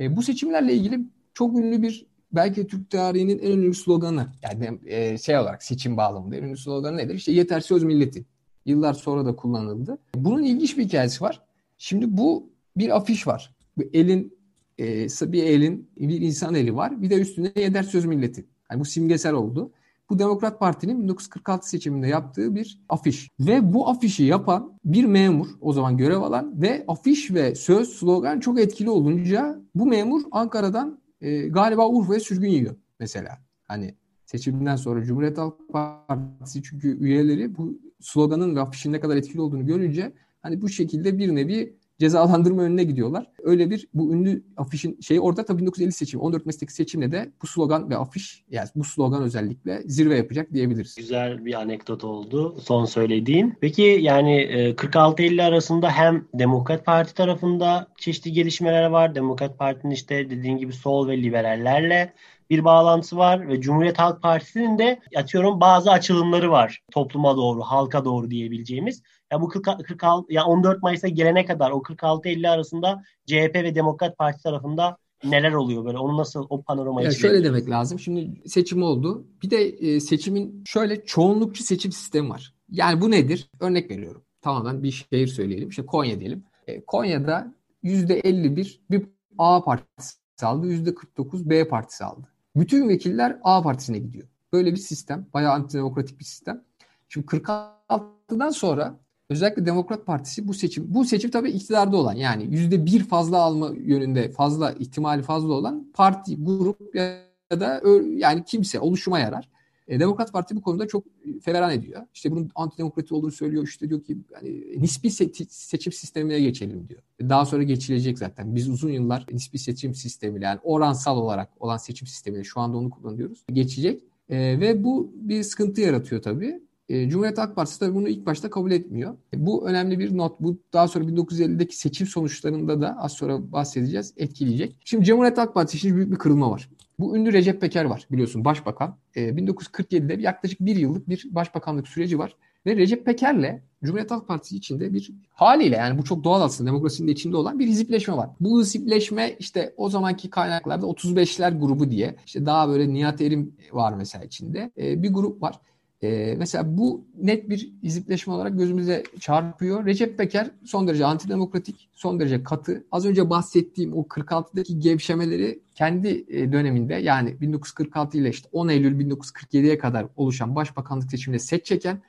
E, 0.00 0.16
bu 0.16 0.22
seçimlerle 0.22 0.74
ilgili 0.74 1.00
çok 1.34 1.58
ünlü 1.58 1.82
bir 1.82 2.06
belki 2.32 2.66
Türk 2.66 2.90
tarihinin 2.90 3.38
en 3.38 3.52
önemli 3.52 3.74
sloganı. 3.74 4.32
Yani 4.42 4.78
e, 4.86 5.18
şey 5.18 5.38
olarak 5.38 5.62
seçim 5.62 5.96
bağlamında 5.96 6.36
en 6.36 6.42
önemli 6.42 6.58
sloganı 6.58 6.96
nedir? 6.96 7.14
İşte 7.14 7.32
yeter 7.32 7.60
söz 7.60 7.82
milletin. 7.82 8.26
Yıllar 8.66 8.94
sonra 8.94 9.26
da 9.26 9.36
kullanıldı. 9.36 9.98
Bunun 10.14 10.42
ilginç 10.42 10.78
bir 10.78 10.84
hikayesi 10.84 11.24
var. 11.24 11.42
Şimdi 11.78 12.16
bu 12.16 12.50
bir 12.76 12.96
afiş 12.96 13.26
var. 13.26 13.54
Bir 13.78 13.94
elin 13.94 14.38
e, 14.78 15.06
bir 15.32 15.42
elin 15.42 15.90
bir 15.98 16.20
insan 16.20 16.54
eli 16.54 16.76
var. 16.76 17.02
Bir 17.02 17.10
de 17.10 17.14
üstünde 17.14 17.52
yeter 17.56 17.82
söz 17.82 18.04
milletin. 18.04 18.46
Yani 18.70 18.80
bu 18.80 18.84
simgesel 18.84 19.32
oldu. 19.32 19.72
Bu 20.10 20.18
Demokrat 20.18 20.60
Parti'nin 20.60 21.02
1946 21.02 21.68
seçiminde 21.68 22.06
yaptığı 22.06 22.54
bir 22.54 22.80
afiş. 22.88 23.28
Ve 23.40 23.72
bu 23.72 23.88
afişi 23.88 24.24
yapan 24.24 24.72
bir 24.84 25.04
memur 25.04 25.46
o 25.60 25.72
zaman 25.72 25.96
görev 25.96 26.20
alan 26.20 26.62
ve 26.62 26.84
afiş 26.88 27.30
ve 27.30 27.54
söz 27.54 27.88
slogan 27.88 28.40
çok 28.40 28.60
etkili 28.60 28.90
olunca 28.90 29.60
bu 29.74 29.86
memur 29.86 30.22
Ankara'dan 30.30 31.00
e, 31.20 31.48
galiba 31.48 31.88
Urfa'ya 31.88 32.20
sürgün 32.20 32.48
yiyor 32.48 32.76
mesela. 32.98 33.38
Hani 33.64 33.94
seçimden 34.26 34.76
sonra 34.76 35.04
Cumhuriyet 35.04 35.38
Halk 35.38 35.54
Partisi 35.72 36.62
çünkü 36.62 36.98
üyeleri 36.98 37.56
bu 37.56 37.78
sloganın 38.02 38.56
ve 38.56 38.60
afişin 38.60 38.92
ne 38.92 39.00
kadar 39.00 39.16
etkili 39.16 39.40
olduğunu 39.40 39.66
görünce 39.66 40.12
hani 40.42 40.62
bu 40.62 40.68
şekilde 40.68 41.18
bir 41.18 41.34
nevi 41.34 41.76
cezalandırma 42.02 42.62
önüne 42.62 42.84
gidiyorlar. 42.84 43.26
Öyle 43.42 43.70
bir 43.70 43.88
bu 43.94 44.12
ünlü 44.14 44.42
afişin 44.56 45.00
şeyi 45.00 45.20
orada 45.20 45.44
tabii 45.44 45.60
1950 45.60 45.92
seçimi 45.92 46.22
14 46.22 46.46
Mayıs'taki 46.46 46.72
seçimle 46.72 47.12
de 47.12 47.32
bu 47.42 47.46
slogan 47.46 47.90
ve 47.90 47.96
afiş 47.96 48.44
yani 48.50 48.68
bu 48.76 48.84
slogan 48.84 49.22
özellikle 49.22 49.82
zirve 49.86 50.16
yapacak 50.16 50.52
diyebiliriz. 50.52 50.94
Güzel 50.94 51.44
bir 51.44 51.54
anekdot 51.54 52.04
oldu 52.04 52.56
son 52.64 52.84
söylediğin. 52.84 53.54
Peki 53.60 53.82
yani 53.82 54.36
46-50 54.76 55.40
e, 55.40 55.44
arasında 55.44 55.90
hem 55.90 56.24
Demokrat 56.34 56.84
Parti 56.86 57.14
tarafında 57.14 57.86
çeşitli 57.98 58.32
gelişmeler 58.32 58.84
var. 58.84 59.14
Demokrat 59.14 59.58
Parti'nin 59.58 59.92
işte 59.92 60.30
dediğin 60.30 60.56
gibi 60.56 60.72
sol 60.72 61.08
ve 61.08 61.22
liberallerle 61.22 62.12
bir 62.52 62.64
bağlantısı 62.64 63.16
var 63.16 63.48
ve 63.48 63.60
Cumhuriyet 63.60 63.98
Halk 63.98 64.22
Partisi'nin 64.22 64.78
de 64.78 65.00
atıyorum 65.16 65.60
bazı 65.60 65.90
açılımları 65.90 66.50
var 66.50 66.80
topluma 66.92 67.36
doğru, 67.36 67.60
halka 67.60 68.04
doğru 68.04 68.30
diyebileceğimiz. 68.30 69.02
Ya 69.32 69.40
bu 69.40 69.48
40, 69.48 69.64
46 69.64 70.32
ya 70.32 70.44
14 70.44 70.82
Mayıs'a 70.82 71.08
gelene 71.08 71.44
kadar 71.44 71.70
o 71.70 71.78
46-50 71.78 72.48
arasında 72.48 73.02
CHP 73.26 73.54
ve 73.54 73.74
Demokrat 73.74 74.18
Parti 74.18 74.42
tarafında 74.42 74.96
neler 75.24 75.52
oluyor 75.52 75.84
böyle 75.84 75.98
onu 75.98 76.16
nasıl 76.16 76.46
o 76.50 76.62
panoramayı 76.62 77.06
ya 77.06 77.12
şöyle 77.12 77.44
demek 77.44 77.70
lazım. 77.70 77.98
Şimdi 77.98 78.48
seçim 78.48 78.82
oldu. 78.82 79.26
Bir 79.42 79.50
de 79.50 79.68
e, 79.68 80.00
seçimin 80.00 80.64
şöyle 80.66 81.04
çoğunlukçu 81.04 81.64
seçim 81.64 81.92
sistemi 81.92 82.30
var. 82.30 82.54
Yani 82.70 83.00
bu 83.00 83.10
nedir? 83.10 83.50
Örnek 83.60 83.90
veriyorum. 83.90 84.22
Tamamen 84.42 84.82
bir 84.82 84.90
şehir 84.90 85.26
söyleyelim. 85.26 85.68
İşte 85.68 85.86
Konya 85.86 86.20
diyelim. 86.20 86.44
E, 86.66 86.84
Konya'da 86.84 87.54
%51 87.84 88.80
bir 88.90 89.06
A 89.38 89.64
partisi 89.64 90.16
aldı. 90.42 90.66
%49 90.66 91.50
B 91.50 91.68
partisi 91.68 92.04
aldı. 92.04 92.31
Bütün 92.56 92.88
vekiller 92.88 93.38
A 93.42 93.62
partisine 93.62 93.98
gidiyor. 93.98 94.28
Böyle 94.52 94.72
bir 94.72 94.76
sistem. 94.76 95.26
Bayağı 95.34 95.52
antidemokratik 95.52 96.18
bir 96.18 96.24
sistem. 96.24 96.64
Şimdi 97.08 97.26
46'dan 97.26 98.50
sonra 98.50 98.98
özellikle 99.30 99.66
Demokrat 99.66 100.06
Partisi 100.06 100.48
bu 100.48 100.54
seçim 100.54 100.84
bu 100.88 101.04
seçim 101.04 101.30
tabii 101.30 101.50
iktidarda 101.50 101.96
olan 101.96 102.14
yani 102.14 102.44
yüzde 102.44 102.86
bir 102.86 103.04
fazla 103.04 103.38
alma 103.38 103.70
yönünde 103.70 104.30
fazla 104.30 104.72
ihtimali 104.72 105.22
fazla 105.22 105.52
olan 105.52 105.86
parti 105.94 106.44
grup 106.44 106.94
ya 106.94 107.20
da 107.50 107.82
yani 108.16 108.44
kimse 108.44 108.80
oluşuma 108.80 109.18
yarar. 109.18 109.48
E, 109.88 110.00
Demokrat 110.00 110.32
Parti 110.32 110.56
bu 110.56 110.62
konuda 110.62 110.88
çok 110.88 111.04
feveran 111.42 111.70
ediyor. 111.72 112.02
İşte 112.14 112.30
bunun 112.30 112.50
antidemokratik 112.54 113.12
olduğunu 113.12 113.30
söylüyor. 113.30 113.64
İşte 113.64 113.88
diyor 113.88 114.02
ki 114.02 114.18
hani 114.32 114.82
nispi 114.82 115.10
seçim 115.50 115.92
sistemine 115.92 116.40
geçelim 116.40 116.88
diyor. 116.88 117.00
Daha 117.20 117.44
sonra 117.46 117.62
geçilecek 117.62 118.18
zaten. 118.18 118.54
Biz 118.54 118.68
uzun 118.68 118.90
yıllar 118.90 119.26
nispi 119.32 119.58
seçim 119.58 119.94
sistemiyle 119.94 120.44
yani 120.44 120.60
oransal 120.62 121.16
olarak 121.16 121.48
olan 121.60 121.76
seçim 121.76 122.06
sistemiyle 122.06 122.44
şu 122.44 122.60
anda 122.60 122.76
onu 122.76 122.90
kullanıyoruz. 122.90 123.44
Geçecek. 123.52 124.02
E, 124.28 124.60
ve 124.60 124.84
bu 124.84 125.12
bir 125.14 125.42
sıkıntı 125.42 125.80
yaratıyor 125.80 126.22
tabii. 126.22 126.60
E, 126.88 127.08
Cumhuriyet 127.08 127.38
Halk 127.38 127.56
Partisi 127.56 127.80
tabii 127.80 127.94
bunu 127.94 128.08
ilk 128.08 128.26
başta 128.26 128.50
kabul 128.50 128.70
etmiyor. 128.70 129.16
E, 129.34 129.46
bu 129.46 129.68
önemli 129.68 129.98
bir 129.98 130.16
not. 130.16 130.40
Bu 130.40 130.58
daha 130.72 130.88
sonra 130.88 131.04
1950'deki 131.04 131.76
seçim 131.76 132.06
sonuçlarında 132.06 132.80
da 132.80 132.96
az 132.98 133.12
sonra 133.12 133.52
bahsedeceğiz, 133.52 134.14
etkileyecek. 134.16 134.76
Şimdi 134.84 135.04
Cumhuriyet 135.04 135.38
Halk 135.38 135.54
Partisi 135.54 135.76
için 135.76 135.96
büyük 135.96 136.10
bir 136.10 136.16
kırılma 136.16 136.50
var. 136.50 136.70
Bu 137.02 137.16
ünlü 137.16 137.32
Recep 137.32 137.60
Peker 137.60 137.84
var 137.84 138.06
biliyorsun 138.10 138.44
başbakan. 138.44 138.96
E, 139.16 139.20
1947'de 139.28 140.22
yaklaşık 140.22 140.60
bir 140.60 140.76
yıllık 140.76 141.08
bir 141.08 141.26
başbakanlık 141.30 141.88
süreci 141.88 142.18
var. 142.18 142.36
Ve 142.66 142.76
Recep 142.76 143.06
Peker'le 143.06 143.62
Cumhuriyet 143.84 144.10
Halk 144.10 144.28
Partisi 144.28 144.56
içinde 144.56 144.92
bir 144.92 145.10
haliyle 145.30 145.76
yani 145.76 145.98
bu 145.98 146.04
çok 146.04 146.24
doğal 146.24 146.42
aslında 146.42 146.70
demokrasinin 146.70 147.08
de 147.08 147.12
içinde 147.12 147.36
olan 147.36 147.58
bir 147.58 147.66
hizipleşme 147.66 148.16
var. 148.16 148.30
Bu 148.40 148.60
hizipleşme 148.60 149.36
işte 149.38 149.74
o 149.76 149.88
zamanki 149.88 150.30
kaynaklarda 150.30 150.86
35'ler 150.86 151.58
grubu 151.58 151.90
diye 151.90 152.16
işte 152.26 152.46
daha 152.46 152.68
böyle 152.68 152.92
Nihat 152.92 153.20
Erim 153.20 153.56
var 153.72 153.92
mesela 153.92 154.24
içinde 154.24 154.70
e, 154.78 155.02
bir 155.02 155.12
grup 155.12 155.42
var. 155.42 155.60
Ee, 156.02 156.34
mesela 156.38 156.78
bu 156.78 157.04
net 157.18 157.50
bir 157.50 157.72
izipleşme 157.82 158.32
olarak 158.32 158.58
gözümüze 158.58 159.02
çarpıyor. 159.20 159.86
Recep 159.86 160.18
Peker 160.18 160.50
son 160.64 160.88
derece 160.88 161.06
antidemokratik, 161.06 161.88
son 161.94 162.20
derece 162.20 162.42
katı. 162.42 162.84
Az 162.92 163.06
önce 163.06 163.30
bahsettiğim 163.30 163.92
o 163.92 164.02
46'daki 164.02 164.78
gevşemeleri 164.78 165.60
kendi 165.74 166.24
e, 166.28 166.52
döneminde 166.52 166.94
yani 166.94 167.40
1946 167.40 168.18
ile 168.18 168.30
işte 168.30 168.48
10 168.52 168.68
Eylül 168.68 169.10
1947'ye 169.10 169.78
kadar 169.78 170.06
oluşan 170.16 170.54
başbakanlık 170.54 171.10
seçiminde 171.10 171.38
set 171.38 171.64
çeken 171.64 172.02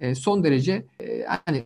e, 0.00 0.14
son 0.14 0.44
derece 0.44 0.86
e, 1.00 1.12
yani 1.46 1.64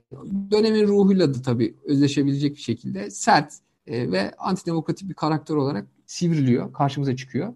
dönemin 0.50 0.86
ruhuyla 0.86 1.34
da 1.34 1.42
tabii 1.42 1.74
özleşebilecek 1.84 2.56
bir 2.56 2.60
şekilde 2.60 3.10
sert 3.10 3.52
ve 3.88 4.32
antidemokratik 4.38 5.08
bir 5.08 5.14
karakter 5.14 5.54
olarak 5.54 5.86
sivriliyor, 6.06 6.72
karşımıza 6.72 7.16
çıkıyor. 7.16 7.54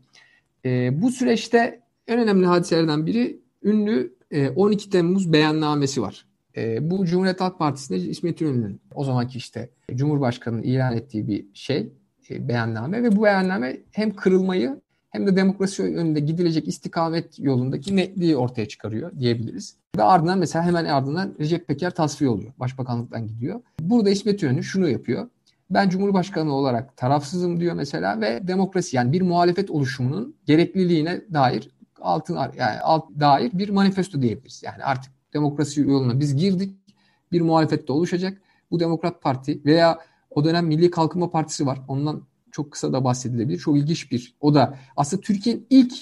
Bu 0.93 1.11
süreçte 1.11 1.81
en 2.07 2.19
önemli 2.19 2.47
hadiselerden 2.47 3.07
biri 3.07 3.41
ünlü 3.63 4.16
12 4.57 4.87
ee, 4.87 4.91
Temmuz 4.91 5.33
beyannamesi 5.33 6.03
var. 6.03 6.27
Ee, 6.57 6.91
bu 6.91 7.07
Cumhuriyet 7.07 7.41
Halk 7.41 7.59
Partisi'nde 7.59 7.99
İsmet 7.99 8.41
İnönü'nün 8.41 8.81
o 8.95 9.05
zamanki 9.05 9.39
işte 9.39 9.71
Cumhurbaşkanı'nın 9.95 10.63
ilan 10.63 10.97
ettiği 10.97 11.29
bir 11.29 11.47
şey, 11.55 11.93
e, 12.31 12.49
beyanname 12.49 13.03
ve 13.03 13.17
bu 13.17 13.23
beyanname 13.23 13.77
hem 13.93 14.17
kırılmayı 14.17 14.81
hem 15.11 15.27
de 15.27 15.37
demokrasi 15.37 15.83
önünde 15.83 16.21
gidilecek 16.21 16.69
istikamet 16.69 17.39
yolundaki 17.39 17.97
netliği 17.97 18.37
ortaya 18.37 18.69
çıkarıyor 18.69 19.19
diyebiliriz. 19.19 19.77
Ve 19.97 20.03
ardından 20.03 20.39
mesela 20.39 20.65
hemen 20.65 20.85
ardından 20.85 21.35
Recep 21.41 21.69
Peker 21.69 21.91
tasfiye 21.91 22.31
oluyor. 22.31 22.53
Başbakanlıktan 22.59 23.27
gidiyor. 23.27 23.61
Burada 23.81 24.11
İsmet 24.11 24.43
İnönü 24.43 24.63
şunu 24.63 24.89
yapıyor. 24.89 25.29
Ben 25.71 25.89
Cumhurbaşkanı 25.89 26.53
olarak 26.53 26.97
tarafsızım 26.97 27.61
diyor 27.61 27.75
mesela 27.75 28.21
ve 28.21 28.49
demokrasi 28.49 28.97
yani 28.97 29.13
bir 29.13 29.23
muhalefet 29.23 29.71
oluşumunun 29.71 30.37
gerekliliğine 30.47 31.21
dair 31.33 31.71
altın 32.01 32.35
yani 32.35 32.81
alt 32.81 33.11
dair 33.21 33.51
bir 33.53 33.69
manifesto 33.69 34.23
diyebiliriz. 34.23 34.63
Yani 34.65 34.85
artık 34.85 35.13
demokrasi 35.33 35.81
yoluna 35.81 36.21
biz 36.21 36.37
girdik. 36.37 36.77
Bir 37.33 37.41
muhalefet 37.41 37.89
de 37.89 37.93
oluşacak. 37.93 38.39
Bu 38.71 38.81
Demokrat 38.81 39.23
Parti 39.23 39.65
veya 39.65 39.99
o 40.31 40.45
dönem 40.45 40.67
Milli 40.67 40.91
Kalkınma 40.91 41.31
Partisi 41.31 41.67
var. 41.67 41.79
Ondan 41.89 42.23
çok 42.53 42.73
kısa 42.73 42.93
da 42.93 43.05
bahsedilebilir. 43.05 43.59
Çok 43.59 43.77
ilginç 43.77 44.13
bir. 44.13 44.35
O 44.41 44.55
da 44.55 44.79
aslında 44.97 45.21
Türkiye'nin 45.21 45.67
ilk 45.71 45.93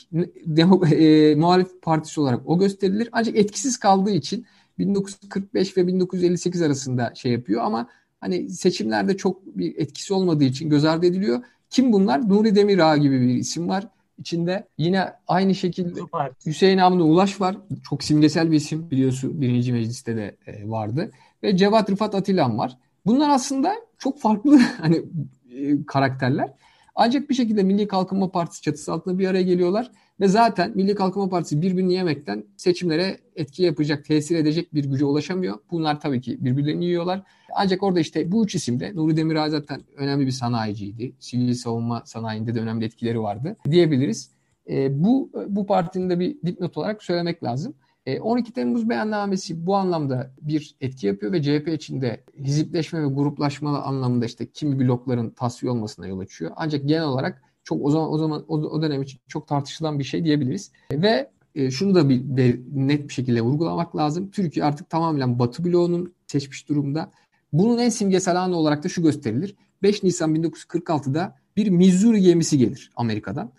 demo, 0.46 0.86
e, 0.86 1.34
muhalif 1.34 1.82
partisi 1.82 2.20
olarak 2.20 2.40
o 2.46 2.58
gösterilir. 2.58 3.08
Ancak 3.12 3.36
etkisiz 3.36 3.78
kaldığı 3.78 4.10
için 4.10 4.46
1945 4.78 5.76
ve 5.76 5.86
1958 5.86 6.62
arasında 6.62 7.12
şey 7.14 7.32
yapıyor 7.32 7.62
ama 7.62 7.88
hani 8.20 8.50
seçimlerde 8.50 9.16
çok 9.16 9.46
bir 9.46 9.78
etkisi 9.78 10.14
olmadığı 10.14 10.44
için 10.44 10.70
göz 10.70 10.84
ardı 10.84 11.06
ediliyor. 11.06 11.42
Kim 11.70 11.92
bunlar? 11.92 12.28
Nuri 12.28 12.54
Demirağ 12.54 12.96
gibi 12.96 13.20
bir 13.20 13.34
isim 13.34 13.68
var 13.68 13.88
içinde. 14.18 14.68
Yine 14.78 15.12
aynı 15.28 15.54
şekilde 15.54 16.00
Hüseyin 16.46 16.78
Hamdi 16.78 17.02
Ulaş 17.02 17.40
var. 17.40 17.56
Çok 17.88 18.04
simgesel 18.04 18.50
bir 18.50 18.56
isim 18.56 18.90
biliyorsun 18.90 19.40
birinci 19.40 19.72
mecliste 19.72 20.16
de 20.16 20.36
e, 20.46 20.68
vardı. 20.70 21.10
Ve 21.42 21.56
Cevat 21.56 21.90
Rıfat 21.90 22.14
Atilan 22.14 22.58
var. 22.58 22.78
Bunlar 23.06 23.30
aslında 23.30 23.74
çok 23.98 24.20
farklı 24.20 24.58
hani 24.80 25.02
e, 25.50 25.86
karakterler. 25.86 26.52
Ancak 26.94 27.30
bir 27.30 27.34
şekilde 27.34 27.62
Milli 27.62 27.88
Kalkınma 27.88 28.30
Partisi 28.30 28.62
çatısı 28.62 28.92
altında 28.92 29.18
bir 29.18 29.28
araya 29.28 29.42
geliyorlar 29.42 29.90
ve 30.20 30.28
zaten 30.28 30.72
Milli 30.74 30.94
Kalkınma 30.94 31.28
Partisi 31.28 31.62
birbirini 31.62 31.92
yemekten 31.92 32.44
seçimlere 32.56 33.18
etki 33.36 33.62
yapacak, 33.62 34.04
tesir 34.04 34.36
edecek 34.36 34.74
bir 34.74 34.84
güce 34.84 35.04
ulaşamıyor. 35.04 35.58
Bunlar 35.70 36.00
tabii 36.00 36.20
ki 36.20 36.44
birbirlerini 36.44 36.84
yiyorlar. 36.84 37.22
Ancak 37.56 37.82
orada 37.82 38.00
işte 38.00 38.32
bu 38.32 38.44
üç 38.44 38.54
isimde 38.54 38.94
Nuri 38.94 39.16
Demirağ 39.16 39.50
zaten 39.50 39.82
önemli 39.96 40.26
bir 40.26 40.30
sanayiciydi. 40.30 41.12
Sivil 41.18 41.54
savunma 41.54 42.02
sanayinde 42.06 42.54
de 42.54 42.60
önemli 42.60 42.84
etkileri 42.84 43.20
vardı 43.20 43.56
diyebiliriz. 43.70 44.30
E, 44.70 45.04
bu 45.04 45.30
bu 45.48 45.66
partinin 45.66 46.10
de 46.10 46.20
bir 46.20 46.36
dipnot 46.46 46.76
olarak 46.76 47.02
söylemek 47.02 47.44
lazım. 47.44 47.74
12 48.06 48.50
e, 48.50 48.52
Temmuz 48.52 48.88
beyannamesi 48.88 49.66
bu 49.66 49.76
anlamda 49.76 50.30
bir 50.40 50.76
etki 50.80 51.06
yapıyor 51.06 51.32
ve 51.32 51.42
CHP 51.42 51.68
içinde 51.68 52.24
hizipleşme 52.38 53.02
ve 53.02 53.06
gruplaşma 53.06 53.82
anlamında 53.82 54.26
işte 54.26 54.46
kimi 54.46 54.78
blokların 54.78 55.30
tasfiye 55.30 55.72
olmasına 55.72 56.06
yol 56.06 56.18
açıyor. 56.18 56.50
Ancak 56.56 56.88
genel 56.88 57.04
olarak 57.04 57.42
çok 57.64 57.84
o 57.84 57.90
zaman 57.90 58.12
o 58.12 58.18
zaman 58.18 58.44
o, 58.48 58.82
dönem 58.82 59.02
için 59.02 59.20
çok 59.28 59.48
tartışılan 59.48 59.98
bir 59.98 60.04
şey 60.04 60.24
diyebiliriz. 60.24 60.72
Ve 60.92 61.30
e, 61.54 61.70
şunu 61.70 61.94
da 61.94 62.08
bir, 62.08 62.22
bir 62.24 62.60
net 62.72 63.08
bir 63.08 63.12
şekilde 63.12 63.40
vurgulamak 63.40 63.96
lazım. 63.96 64.30
Türkiye 64.30 64.64
artık 64.64 64.90
tamamen 64.90 65.38
Batı 65.38 65.64
bloğunun 65.64 66.14
seçmiş 66.26 66.68
durumda. 66.68 67.10
Bunun 67.52 67.78
en 67.78 67.88
simgesel 67.88 68.42
anı 68.42 68.56
olarak 68.56 68.84
da 68.84 68.88
şu 68.88 69.02
gösterilir. 69.02 69.54
5 69.82 70.02
Nisan 70.02 70.34
1946'da 70.34 71.36
bir 71.56 71.68
Missouri 71.68 72.20
gemisi 72.20 72.58
gelir 72.58 72.90
Amerika'dan. 72.96 73.50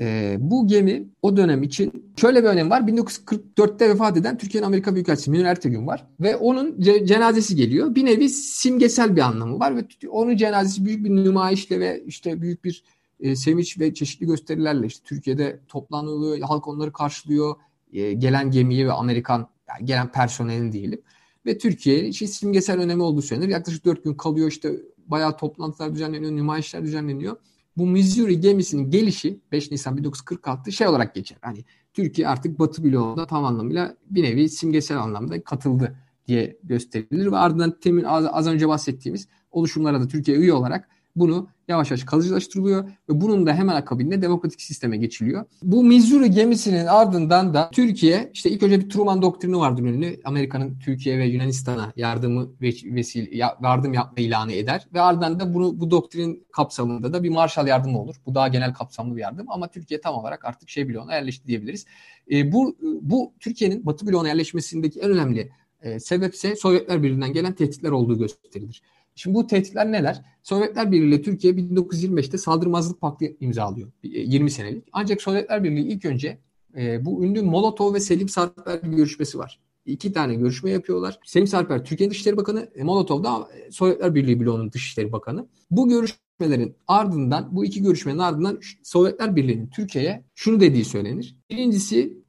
E, 0.00 0.36
bu 0.40 0.66
gemi 0.66 1.08
o 1.22 1.36
dönem 1.36 1.62
için 1.62 2.12
şöyle 2.16 2.42
bir 2.42 2.48
önem 2.48 2.70
var. 2.70 2.80
1944'te 2.80 3.88
vefat 3.88 4.16
eden 4.16 4.38
Türkiye'nin 4.38 4.66
Amerika 4.66 4.94
Büyükelçisi 4.94 5.30
Münir 5.30 5.44
Ertegün 5.44 5.86
var. 5.86 6.06
Ve 6.20 6.36
onun 6.36 6.72
ce- 6.72 7.06
cenazesi 7.06 7.56
geliyor. 7.56 7.94
Bir 7.94 8.04
nevi 8.04 8.28
simgesel 8.28 9.16
bir 9.16 9.20
anlamı 9.20 9.58
var. 9.58 9.76
Ve 9.76 10.08
onun 10.08 10.36
cenazesi 10.36 10.84
büyük 10.84 11.04
bir 11.04 11.10
nümayişle 11.10 11.80
ve 11.80 12.02
işte 12.06 12.42
büyük 12.42 12.64
bir 12.64 12.84
e, 13.20 13.36
sevinç 13.36 13.80
ve 13.80 13.94
çeşitli 13.94 14.26
gösterilerle 14.26 14.86
işte 14.86 15.04
Türkiye'de 15.04 15.60
toplanılıyor. 15.68 16.40
Halk 16.40 16.68
onları 16.68 16.92
karşılıyor. 16.92 17.54
E, 17.92 18.12
gelen 18.12 18.50
gemiye 18.50 18.86
ve 18.86 18.92
Amerikan 18.92 19.48
yani 19.68 19.84
gelen 19.84 20.12
personelin 20.12 20.72
diyelim. 20.72 21.02
Ve 21.46 21.58
Türkiye 21.58 22.08
için 22.08 22.26
simgesel 22.26 22.80
önemi 22.80 23.02
olduğu 23.02 23.22
söylenir. 23.22 23.48
Yaklaşık 23.48 23.84
4 23.84 24.04
gün 24.04 24.14
kalıyor 24.14 24.48
işte 24.48 24.72
bayağı 25.06 25.36
toplantılar 25.36 25.94
düzenleniyor, 25.94 26.32
nümayişler 26.32 26.82
düzenleniyor 26.82 27.36
bu 27.76 27.86
Missouri 27.86 28.40
gemisinin 28.40 28.90
gelişi 28.90 29.40
5 29.52 29.70
Nisan 29.70 29.96
1946 29.96 30.72
şey 30.72 30.86
olarak 30.86 31.14
geçer. 31.14 31.38
Hani 31.40 31.64
Türkiye 31.94 32.28
artık 32.28 32.58
Batı 32.58 32.84
bloğunda 32.84 33.26
tam 33.26 33.44
anlamıyla 33.44 33.96
bir 34.10 34.22
nevi 34.22 34.48
simgesel 34.48 34.98
anlamda 34.98 35.44
katıldı 35.44 35.96
diye 36.26 36.56
gösterilir 36.62 37.32
ve 37.32 37.36
ardından 37.36 37.80
temin 37.80 38.04
az, 38.04 38.26
az 38.32 38.46
önce 38.46 38.68
bahsettiğimiz 38.68 39.28
oluşumlara 39.50 40.00
da 40.00 40.08
Türkiye 40.08 40.36
üye 40.36 40.52
olarak 40.52 40.88
bunu 41.16 41.48
yavaş 41.68 41.90
yavaş 41.90 42.04
kalıcılaştırılıyor 42.04 42.84
ve 42.84 43.20
bunun 43.20 43.46
da 43.46 43.54
hemen 43.54 43.76
akabinde 43.76 44.22
demokratik 44.22 44.62
sisteme 44.62 44.96
geçiliyor. 44.96 45.44
Bu 45.62 45.84
Missouri 45.84 46.30
gemisinin 46.30 46.86
ardından 46.86 47.54
da 47.54 47.70
Türkiye 47.72 48.30
işte 48.34 48.50
ilk 48.50 48.62
önce 48.62 48.80
bir 48.80 48.90
Truman 48.90 49.22
doktrini 49.22 49.56
vardır 49.56 49.82
ünlü. 49.82 50.20
Amerika'nın 50.24 50.78
Türkiye 50.78 51.18
ve 51.18 51.24
Yunanistan'a 51.24 51.92
yardımı 51.96 52.50
vesile 52.60 53.28
yardım 53.62 53.94
yapma 53.94 54.22
ilanı 54.22 54.52
eder 54.52 54.88
ve 54.94 55.00
ardından 55.00 55.40
da 55.40 55.54
bunu 55.54 55.80
bu 55.80 55.90
doktrin 55.90 56.46
kapsamında 56.52 57.12
da 57.12 57.22
bir 57.22 57.30
Marshall 57.30 57.66
yardımı 57.66 58.00
olur. 58.00 58.16
Bu 58.26 58.34
daha 58.34 58.48
genel 58.48 58.74
kapsamlı 58.74 59.16
bir 59.16 59.20
yardım 59.20 59.46
ama 59.50 59.68
Türkiye 59.68 60.00
tam 60.00 60.14
olarak 60.14 60.44
artık 60.44 60.68
şey 60.68 60.88
bloğuna 60.88 61.14
yerleşti 61.14 61.46
diyebiliriz. 61.46 61.86
E, 62.30 62.52
bu 62.52 62.76
bu 63.02 63.32
Türkiye'nin 63.40 63.86
Batı 63.86 64.06
bloğuna 64.06 64.28
yerleşmesindeki 64.28 65.00
en 65.00 65.10
önemli 65.10 65.50
e, 65.82 66.00
sebepse 66.00 66.56
Sovyetler 66.56 67.02
Birliği'nden 67.02 67.32
gelen 67.32 67.52
tehditler 67.52 67.90
olduğu 67.90 68.18
gösterilir. 68.18 68.82
Şimdi 69.14 69.34
bu 69.34 69.46
tehditler 69.46 69.92
neler? 69.92 70.22
Sovyetler 70.42 70.92
Birliği 70.92 71.08
ile 71.08 71.22
Türkiye 71.22 71.52
1925'te 71.52 72.38
saldırmazlık 72.38 73.00
paktı 73.00 73.24
imzalıyor. 73.40 73.90
20 74.02 74.46
e, 74.46 74.50
senelik. 74.50 74.84
Ancak 74.92 75.22
Sovyetler 75.22 75.64
Birliği 75.64 75.86
ilk 75.86 76.04
önce 76.04 76.38
e, 76.76 77.04
bu 77.04 77.24
ünlü 77.24 77.42
Molotov 77.42 77.94
ve 77.94 78.00
Selim 78.00 78.28
Sarper 78.28 78.78
görüşmesi 78.82 79.38
var. 79.38 79.60
İki 79.86 80.12
tane 80.12 80.34
görüşme 80.34 80.70
yapıyorlar. 80.70 81.18
Selim 81.24 81.46
Sarper 81.46 81.84
Türkiye 81.84 82.10
Dışişleri 82.10 82.36
Bakanı, 82.36 82.68
e, 82.74 82.82
Molotov 82.82 83.24
da 83.24 83.48
Sovyetler 83.70 84.14
Birliği 84.14 84.40
bloğunun 84.40 84.72
Dışişleri 84.72 85.12
Bakanı. 85.12 85.46
Bu 85.70 85.88
görüşmelerin 85.88 86.74
ardından, 86.88 87.48
bu 87.56 87.64
iki 87.64 87.82
görüşmenin 87.82 88.18
ardından 88.18 88.60
Sovyetler 88.82 89.36
Birliği'nin 89.36 89.66
Türkiye'ye 89.66 90.24
şunu 90.34 90.60
dediği 90.60 90.84
söylenir. 90.84 91.36
Birincisi 91.50 92.22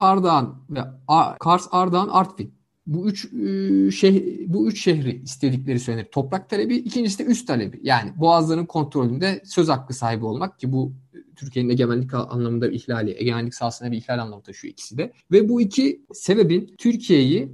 Ardahan 0.00 0.64
ve 0.70 0.80
Kars, 1.40 1.68
Ardahan, 1.70 2.08
Artvin 2.08 2.54
bu 2.86 3.08
üç 3.08 3.28
şeh 3.94 4.22
bu 4.46 4.68
üç 4.68 4.84
şehri 4.84 5.22
istedikleri 5.22 5.80
söylenir. 5.80 6.04
Toprak 6.04 6.50
talebi, 6.50 6.76
ikincisi 6.76 7.18
de 7.18 7.24
üst 7.24 7.46
talebi. 7.46 7.80
Yani 7.82 8.12
boğazların 8.16 8.66
kontrolünde 8.66 9.42
söz 9.44 9.68
hakkı 9.68 9.94
sahibi 9.94 10.24
olmak 10.24 10.58
ki 10.58 10.72
bu 10.72 10.92
Türkiye'nin 11.36 11.70
egemenlik 11.70 12.14
anlamında 12.14 12.70
bir 12.70 12.74
ihlali, 12.74 13.14
egemenlik 13.18 13.54
sahasında 13.54 13.92
bir 13.92 13.96
ihlal 13.96 14.18
anlamı 14.18 14.42
taşıyor 14.42 14.72
ikisi 14.72 14.98
de. 14.98 15.12
Ve 15.32 15.48
bu 15.48 15.60
iki 15.60 16.02
sebebin 16.12 16.74
Türkiye'yi 16.78 17.48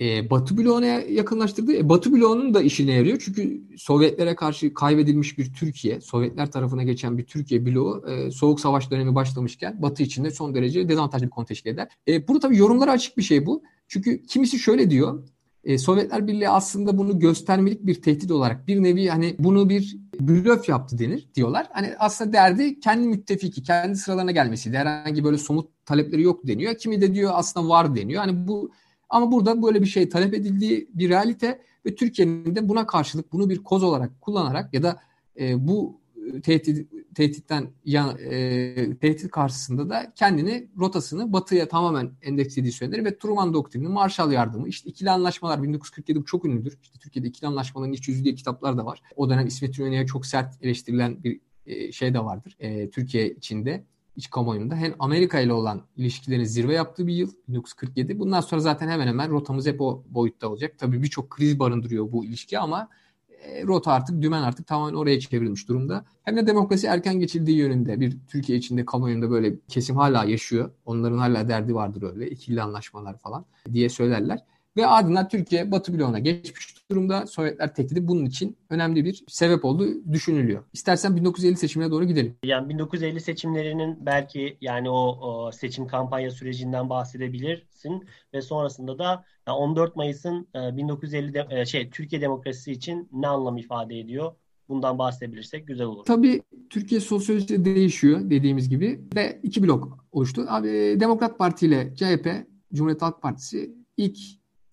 e, 0.00 0.30
Batı 0.30 0.58
bloğuna 0.58 0.86
yakınlaştırdı. 0.86 1.72
E, 1.72 1.88
Batı 1.88 2.12
bloğunun 2.12 2.54
da 2.54 2.62
işine 2.62 2.92
yarıyor. 2.92 3.22
Çünkü 3.24 3.62
Sovyetlere 3.76 4.34
karşı 4.34 4.74
kaybedilmiş 4.74 5.38
bir 5.38 5.52
Türkiye, 5.52 6.00
Sovyetler 6.00 6.50
tarafına 6.50 6.82
geçen 6.82 7.18
bir 7.18 7.26
Türkiye 7.26 7.66
bloğu 7.66 8.04
e, 8.08 8.30
Soğuk 8.30 8.60
Savaş 8.60 8.90
dönemi 8.90 9.14
başlamışken 9.14 9.82
Batı 9.82 10.02
içinde 10.02 10.30
son 10.30 10.54
derece 10.54 10.88
dezavantajlı 10.88 11.26
bir 11.26 11.30
konu 11.30 11.46
teşkil 11.46 11.70
eder. 11.70 11.88
E, 12.08 12.28
burada 12.28 12.40
tabii 12.40 12.56
yorumlara 12.56 12.92
açık 12.92 13.18
bir 13.18 13.22
şey 13.22 13.46
bu. 13.46 13.62
Çünkü 13.88 14.22
kimisi 14.22 14.58
şöyle 14.58 14.90
diyor. 14.90 15.28
E, 15.64 15.78
Sovyetler 15.78 16.26
Birliği 16.26 16.48
aslında 16.48 16.98
bunu 16.98 17.18
göstermelik 17.18 17.86
bir 17.86 18.02
tehdit 18.02 18.30
olarak 18.30 18.68
bir 18.68 18.82
nevi 18.82 19.08
hani 19.08 19.36
bunu 19.38 19.68
bir 19.68 19.96
blöf 20.20 20.68
yaptı 20.68 20.98
denir 20.98 21.28
diyorlar. 21.34 21.66
Hani 21.72 21.94
aslında 21.98 22.32
derdi 22.32 22.80
kendi 22.80 23.08
müttefiki, 23.08 23.62
kendi 23.62 23.96
sıralarına 23.96 24.30
gelmesiydi. 24.30 24.76
Herhangi 24.76 25.24
böyle 25.24 25.38
somut 25.38 25.70
talepleri 25.86 26.22
yok 26.22 26.46
deniyor. 26.46 26.74
Kimi 26.74 27.00
de 27.00 27.14
diyor 27.14 27.32
aslında 27.34 27.68
var 27.68 27.96
deniyor. 27.96 28.20
Hani 28.20 28.48
bu 28.48 28.70
ama 29.10 29.32
burada 29.32 29.62
böyle 29.62 29.80
bir 29.80 29.86
şey 29.86 30.08
talep 30.08 30.34
edildiği 30.34 30.88
bir 30.94 31.08
realite 31.08 31.62
ve 31.86 31.94
Türkiye'nin 31.94 32.56
de 32.56 32.68
buna 32.68 32.86
karşılık 32.86 33.32
bunu 33.32 33.50
bir 33.50 33.62
koz 33.62 33.82
olarak 33.82 34.20
kullanarak 34.20 34.74
ya 34.74 34.82
da 34.82 35.00
e, 35.40 35.68
bu 35.68 36.00
tehdit 36.42 36.92
tehditten 37.14 37.70
ya, 37.84 38.10
e, 38.10 38.96
tehdit 38.96 39.30
karşısında 39.30 39.90
da 39.90 40.12
kendini 40.14 40.68
rotasını 40.78 41.32
batıya 41.32 41.68
tamamen 41.68 42.10
endekslediği 42.22 42.72
söylenir 42.72 43.04
ve 43.04 43.18
Truman 43.18 43.54
doktrini, 43.54 43.88
Marshall 43.88 44.32
yardımı, 44.32 44.68
işte 44.68 44.90
ikili 44.90 45.10
anlaşmalar 45.10 45.62
1947 45.62 46.24
çok 46.24 46.44
ünlüdür. 46.44 46.78
İşte 46.82 46.98
Türkiye'de 46.98 47.28
ikili 47.28 47.46
anlaşmaların 47.48 47.92
iç 47.92 48.08
yüzü 48.08 48.24
diye 48.24 48.34
kitaplar 48.34 48.78
da 48.78 48.86
var. 48.86 49.02
O 49.16 49.30
dönem 49.30 49.46
İsmet 49.46 49.78
İnönü'ye 49.78 50.06
çok 50.06 50.26
sert 50.26 50.64
eleştirilen 50.64 51.24
bir 51.24 51.40
e, 51.66 51.92
şey 51.92 52.14
de 52.14 52.24
vardır 52.24 52.56
e, 52.60 52.90
Türkiye 52.90 53.30
içinde 53.30 53.84
iç 54.16 54.30
kamuoyunda 54.30 54.76
hem 54.76 54.94
Amerika 54.98 55.40
ile 55.40 55.52
olan 55.52 55.82
ilişkilerin 55.96 56.44
zirve 56.44 56.74
yaptığı 56.74 57.06
bir 57.06 57.14
yıl 57.14 57.30
1947. 57.48 58.18
Bundan 58.18 58.40
sonra 58.40 58.60
zaten 58.60 58.88
hemen 58.88 59.06
hemen 59.06 59.30
rotamız 59.30 59.66
hep 59.66 59.80
o 59.80 60.04
boyutta 60.08 60.48
olacak. 60.48 60.74
Tabii 60.78 61.02
birçok 61.02 61.30
kriz 61.30 61.58
barındırıyor 61.58 62.12
bu 62.12 62.24
ilişki 62.24 62.58
ama 62.58 62.88
e, 63.42 63.66
rota 63.66 63.92
artık 63.92 64.22
dümen 64.22 64.42
artık 64.42 64.66
tamamen 64.66 64.94
oraya 64.94 65.20
çevrilmiş 65.20 65.68
durumda. 65.68 66.04
Hem 66.24 66.36
de 66.36 66.46
demokrasi 66.46 66.86
erken 66.86 67.20
geçildiği 67.20 67.56
yönünde 67.56 68.00
bir 68.00 68.16
Türkiye 68.28 68.58
içinde 68.58 68.84
kamuoyunda 68.84 69.30
böyle 69.30 69.54
kesim 69.68 69.96
hala 69.96 70.24
yaşıyor. 70.24 70.70
Onların 70.84 71.18
hala 71.18 71.48
derdi 71.48 71.74
vardır 71.74 72.02
öyle 72.02 72.30
ikili 72.30 72.62
anlaşmalar 72.62 73.18
falan 73.18 73.44
diye 73.72 73.88
söylerler. 73.88 74.38
Ve 74.76 74.86
ardından 74.86 75.28
Türkiye 75.28 75.70
Batı 75.70 75.98
bloğuna 75.98 76.18
geçmiş 76.18 76.90
durumda. 76.90 77.26
Sovyetler 77.26 77.74
tehdidi 77.74 78.08
bunun 78.08 78.24
için 78.24 78.56
önemli 78.70 79.04
bir 79.04 79.24
sebep 79.28 79.64
olduğu 79.64 80.12
düşünülüyor. 80.12 80.64
İstersen 80.72 81.16
1950 81.16 81.56
seçimine 81.56 81.90
doğru 81.90 82.04
gidelim. 82.04 82.36
Yani 82.44 82.68
1950 82.68 83.20
seçimlerinin 83.20 84.06
belki 84.06 84.58
yani 84.60 84.90
o, 84.90 85.18
o 85.20 85.52
seçim 85.52 85.86
kampanya 85.86 86.30
sürecinden 86.30 86.90
bahsedebilirsin 86.90 88.04
ve 88.34 88.42
sonrasında 88.42 88.98
da 88.98 89.24
14 89.46 89.96
Mayıs'ın 89.96 90.48
1950 90.54 91.34
de, 91.34 91.46
e, 91.50 91.66
şey 91.66 91.90
Türkiye 91.90 92.22
demokrasisi 92.22 92.72
için 92.72 93.08
ne 93.12 93.28
anlam 93.28 93.56
ifade 93.56 93.98
ediyor? 93.98 94.32
Bundan 94.68 94.98
bahsedebilirsek 94.98 95.66
güzel 95.66 95.86
olur. 95.86 96.04
Tabii 96.04 96.42
Türkiye 96.70 97.00
sosyolojisi 97.00 97.64
değişiyor 97.64 98.20
dediğimiz 98.30 98.68
gibi 98.68 99.00
ve 99.16 99.40
iki 99.42 99.62
blok 99.62 100.06
oluştu. 100.12 100.44
Abi 100.48 100.96
Demokrat 101.00 101.38
Parti 101.38 101.66
ile 101.66 101.94
CHP, 101.94 102.28
Cumhuriyet 102.74 103.02
Halk 103.02 103.22
Partisi 103.22 103.74
ilk 103.96 104.18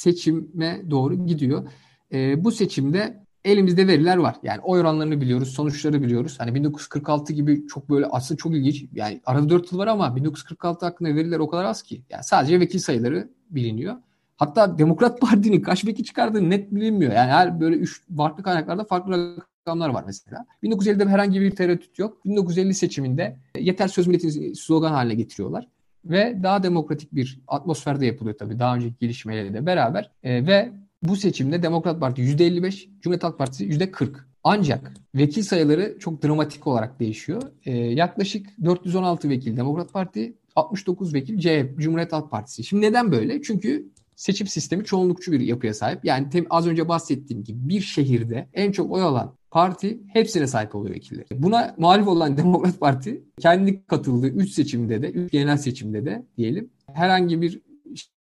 seçime 0.01 0.81
doğru 0.89 1.25
gidiyor. 1.25 1.67
E, 2.13 2.43
bu 2.43 2.51
seçimde 2.51 3.23
elimizde 3.45 3.87
veriler 3.87 4.17
var. 4.17 4.35
Yani 4.43 4.59
oy 4.63 4.79
oranlarını 4.79 5.21
biliyoruz, 5.21 5.49
sonuçları 5.49 6.01
biliyoruz. 6.01 6.35
Hani 6.39 6.55
1946 6.55 7.33
gibi 7.33 7.67
çok 7.67 7.89
böyle 7.89 8.05
aslında 8.05 8.37
çok 8.37 8.55
ilginç. 8.55 8.85
Yani 8.93 9.21
arada 9.25 9.49
4 9.49 9.71
yıl 9.71 9.79
var 9.79 9.87
ama 9.87 10.15
1946 10.15 10.85
hakkında 10.85 11.15
veriler 11.15 11.39
o 11.39 11.49
kadar 11.49 11.65
az 11.65 11.83
ki. 11.83 12.03
Yani 12.09 12.23
sadece 12.23 12.59
vekil 12.59 12.79
sayıları 12.79 13.29
biliniyor. 13.49 13.95
Hatta 14.37 14.77
Demokrat 14.77 15.21
Parti'nin 15.21 15.61
kaç 15.61 15.85
vekil 15.85 16.03
çıkardığı 16.03 16.49
net 16.49 16.71
bilinmiyor. 16.71 17.13
Yani 17.13 17.31
her 17.31 17.59
böyle 17.59 17.75
üç 17.75 18.01
farklı 18.17 18.43
kaynaklarda 18.43 18.83
farklı 18.83 19.37
rakamlar 19.61 19.89
var 19.89 20.03
mesela. 20.07 20.45
1950'de 20.63 21.05
herhangi 21.05 21.41
bir 21.41 21.51
tereddüt 21.51 21.99
yok. 21.99 22.25
1950 22.25 22.73
seçiminde 22.73 23.37
yeter 23.59 23.87
söz 23.87 24.07
milletini 24.07 24.55
slogan 24.55 24.91
haline 24.91 25.15
getiriyorlar 25.15 25.67
ve 26.05 26.43
daha 26.43 26.63
demokratik 26.63 27.15
bir 27.15 27.41
atmosferde 27.47 28.05
yapılıyor 28.05 28.37
tabii 28.37 28.59
daha 28.59 28.75
önceki 28.75 28.95
gelişmelerle 28.99 29.53
de 29.53 29.65
beraber 29.65 30.11
e, 30.23 30.47
ve 30.47 30.71
bu 31.03 31.15
seçimde 31.15 31.63
Demokrat 31.63 31.99
Parti 31.99 32.21
%55, 32.21 32.89
Cumhuriyet 33.01 33.23
Halk 33.23 33.37
Partisi 33.37 33.65
%40. 33.69 34.09
Ancak 34.43 34.93
vekil 35.15 35.43
sayıları 35.43 35.97
çok 35.99 36.23
dramatik 36.23 36.67
olarak 36.67 36.99
değişiyor. 36.99 37.41
E, 37.65 37.71
yaklaşık 37.77 38.47
416 38.63 39.29
vekil 39.29 39.57
Demokrat 39.57 39.93
Parti, 39.93 40.33
69 40.55 41.13
vekil 41.13 41.39
CHP, 41.39 41.79
Cumhuriyet 41.79 42.13
Halk 42.13 42.31
Partisi. 42.31 42.63
Şimdi 42.63 42.85
neden 42.85 43.11
böyle? 43.11 43.41
Çünkü 43.41 43.89
seçim 44.15 44.47
sistemi 44.47 44.85
çoğunlukçu 44.85 45.31
bir 45.31 45.39
yapıya 45.39 45.73
sahip. 45.73 46.05
Yani 46.05 46.29
tem, 46.29 46.45
az 46.49 46.67
önce 46.67 46.89
bahsettiğim 46.89 47.43
gibi 47.43 47.69
bir 47.69 47.81
şehirde 47.81 48.49
en 48.53 48.71
çok 48.71 48.91
oy 48.91 49.01
alan 49.01 49.38
parti 49.51 49.99
hepsine 50.07 50.47
sahip 50.47 50.75
oluyor 50.75 50.95
vekilleri. 50.95 51.27
Buna 51.31 51.75
muhalif 51.77 52.07
olan 52.07 52.37
Demokrat 52.37 52.79
Parti 52.79 53.23
kendi 53.39 53.85
katıldığı 53.85 54.27
3 54.27 54.51
seçimde 54.51 55.01
de, 55.01 55.09
3 55.09 55.31
genel 55.31 55.57
seçimde 55.57 56.05
de 56.05 56.25
diyelim 56.37 56.69
herhangi 56.93 57.41
bir 57.41 57.61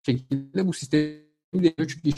şekilde 0.03 0.67
bu 0.67 0.73
sistemi 0.73 1.19
deniyor 1.55 1.75
çünkü 1.77 2.09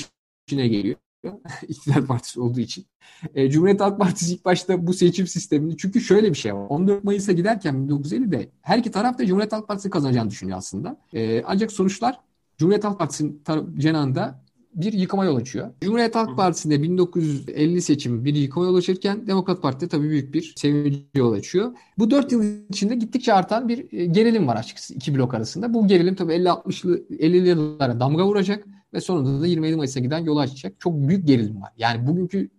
içine 0.47 0.69
geliyor. 0.69 0.97
İktidar 1.69 2.07
partisi 2.07 2.41
olduğu 2.41 2.61
için. 2.61 2.87
E, 3.35 3.51
Cumhuriyet 3.51 3.81
Halk 3.81 3.99
Partisi 3.99 4.35
ilk 4.35 4.45
başta 4.45 4.87
bu 4.87 4.93
seçim 4.93 5.27
sistemini 5.27 5.77
çünkü 5.77 6.01
şöyle 6.01 6.31
bir 6.31 6.35
şey 6.35 6.55
var. 6.55 6.67
14 6.69 7.05
Mayıs'a 7.05 7.33
giderken 7.33 7.75
1950'de 7.75 8.51
her 8.63 8.79
iki 8.79 8.91
taraf 8.91 9.19
da 9.19 9.27
Cumhuriyet 9.27 9.53
Halk 9.53 9.69
Partisi 9.69 9.91
kazanacağını 9.91 10.31
düşünüyor 10.31 10.59
aslında. 10.59 11.01
E, 11.15 11.43
ancak 11.47 11.73
sonuçlar 11.73 12.21
Cumhuriyet 12.59 12.85
Halk 12.85 12.99
Partisi'nin 12.99 13.43
cenahında 13.79 14.43
bir 14.75 14.93
yıkıma 14.93 15.25
yol 15.25 15.37
açıyor. 15.37 15.71
Cumhuriyet 15.81 16.15
Halk 16.15 16.37
Partisi'nde 16.37 16.83
1950 16.83 17.83
seçimi 17.83 18.25
bir 18.25 18.35
yıkıma 18.35 18.67
yol 18.67 18.75
açırken 18.75 19.27
Demokrat 19.27 19.63
Parti'de 19.63 19.89
tabii 19.89 20.11
büyük 20.11 20.35
bir 20.35 20.53
sevinci 20.57 21.07
yol 21.15 21.33
açıyor. 21.33 21.73
Bu 21.99 22.11
4 22.11 22.33
yıl 22.33 22.45
içinde 22.69 22.95
gittikçe 22.95 23.35
artan 23.35 23.69
bir 23.69 23.93
e, 23.93 24.07
gerilim 24.07 24.49
var 24.49 24.57
açıkçası 24.57 24.95
iki 24.95 25.15
blok 25.15 25.35
arasında. 25.35 25.75
Bu 25.75 25.87
gerilim 25.87 26.15
tabii 26.15 26.33
50-60'lı 26.33 26.99
50'li 27.11 27.49
yıllara 27.49 28.01
damga 28.01 28.27
vuracak 28.27 28.67
ve 28.95 29.01
sonunda 29.01 29.41
da 29.41 29.47
27 29.47 29.77
Mayıs'a 29.77 30.01
giden 30.01 30.19
yolu 30.19 30.41
açacak. 30.41 30.81
Çok 30.81 30.95
büyük 30.95 31.27
gerilim 31.27 31.63
var. 31.63 31.73
Yani 31.77 32.07
bugünkü 32.07 32.51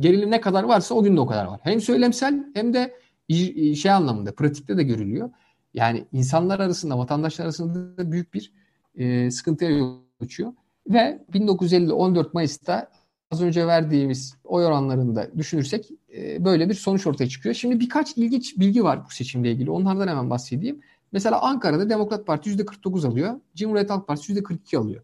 gerilim 0.00 0.30
ne 0.30 0.40
kadar 0.40 0.64
varsa 0.64 0.94
o 0.94 1.02
gün 1.02 1.16
de 1.16 1.20
o 1.20 1.26
kadar 1.26 1.44
var. 1.44 1.60
Hem 1.62 1.80
söylemsel 1.80 2.44
hem 2.54 2.74
de 2.74 2.94
şey 3.74 3.90
anlamında 3.90 4.34
pratikte 4.34 4.76
de 4.76 4.82
görülüyor. 4.82 5.30
Yani 5.74 6.04
insanlar 6.12 6.60
arasında, 6.60 6.98
vatandaşlar 6.98 7.44
arasında 7.44 7.96
da 7.96 8.12
büyük 8.12 8.34
bir 8.34 8.52
e, 8.94 9.30
sıkıntıya 9.30 9.70
yol 9.70 9.98
açıyor. 10.22 10.52
Ve 10.88 11.24
1950 11.32 11.92
14 11.92 12.34
Mayıs'ta 12.34 12.90
az 13.30 13.42
önce 13.42 13.66
verdiğimiz 13.66 14.36
oy 14.44 14.66
oranlarında 14.66 15.38
düşünürsek 15.38 15.90
e, 16.16 16.44
böyle 16.44 16.68
bir 16.68 16.74
sonuç 16.74 17.06
ortaya 17.06 17.28
çıkıyor. 17.28 17.54
Şimdi 17.54 17.80
birkaç 17.80 18.16
ilginç 18.16 18.58
bilgi 18.58 18.84
var 18.84 19.04
bu 19.04 19.10
seçimle 19.10 19.52
ilgili. 19.52 19.70
Onlardan 19.70 20.08
hemen 20.08 20.30
bahsedeyim. 20.30 20.80
Mesela 21.12 21.40
Ankara'da 21.42 21.90
Demokrat 21.90 22.26
Parti 22.26 22.50
%49 22.50 23.06
alıyor. 23.06 23.40
Cumhuriyet 23.54 23.90
Halk 23.90 24.08
Partisi 24.08 24.32
%42 24.32 24.76
alıyor. 24.78 25.02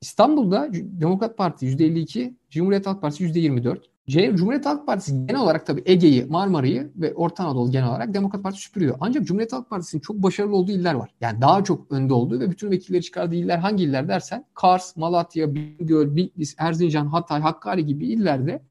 İstanbul'da 0.00 0.68
Demokrat 0.72 1.36
Parti 1.36 1.66
%52, 1.66 2.34
Cumhuriyet 2.50 2.86
Halk 2.86 3.02
Partisi 3.02 3.24
%24. 3.24 3.78
Cumhuriyet 4.08 4.66
Halk 4.66 4.86
Partisi 4.86 5.26
genel 5.26 5.40
olarak 5.40 5.66
tabii 5.66 5.82
Ege'yi, 5.86 6.24
Marmara'yı 6.24 6.92
ve 6.96 7.14
Orta 7.14 7.44
Anadolu 7.44 7.70
genel 7.70 7.88
olarak 7.88 8.14
Demokrat 8.14 8.42
Parti 8.42 8.58
süpürüyor. 8.58 8.96
Ancak 9.00 9.26
Cumhuriyet 9.26 9.52
Halk 9.52 9.70
Partisi'nin 9.70 10.00
çok 10.00 10.16
başarılı 10.16 10.56
olduğu 10.56 10.72
iller 10.72 10.94
var. 10.94 11.10
Yani 11.20 11.40
daha 11.40 11.64
çok 11.64 11.92
önde 11.92 12.14
olduğu 12.14 12.40
ve 12.40 12.50
bütün 12.50 12.70
vekilleri 12.70 13.02
çıkardığı 13.02 13.34
iller 13.34 13.58
hangi 13.58 13.84
iller 13.84 14.08
dersen 14.08 14.44
Kars, 14.54 14.96
Malatya, 14.96 15.54
Bingöl, 15.54 16.16
Bitlis, 16.16 16.54
Erzincan, 16.58 17.06
Hatay, 17.06 17.40
Hakkari 17.40 17.86
gibi 17.86 18.06
illerde 18.06 18.62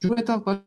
Cumhuriyet 0.00 0.28
Halk 0.28 0.44
Partisi 0.44 0.66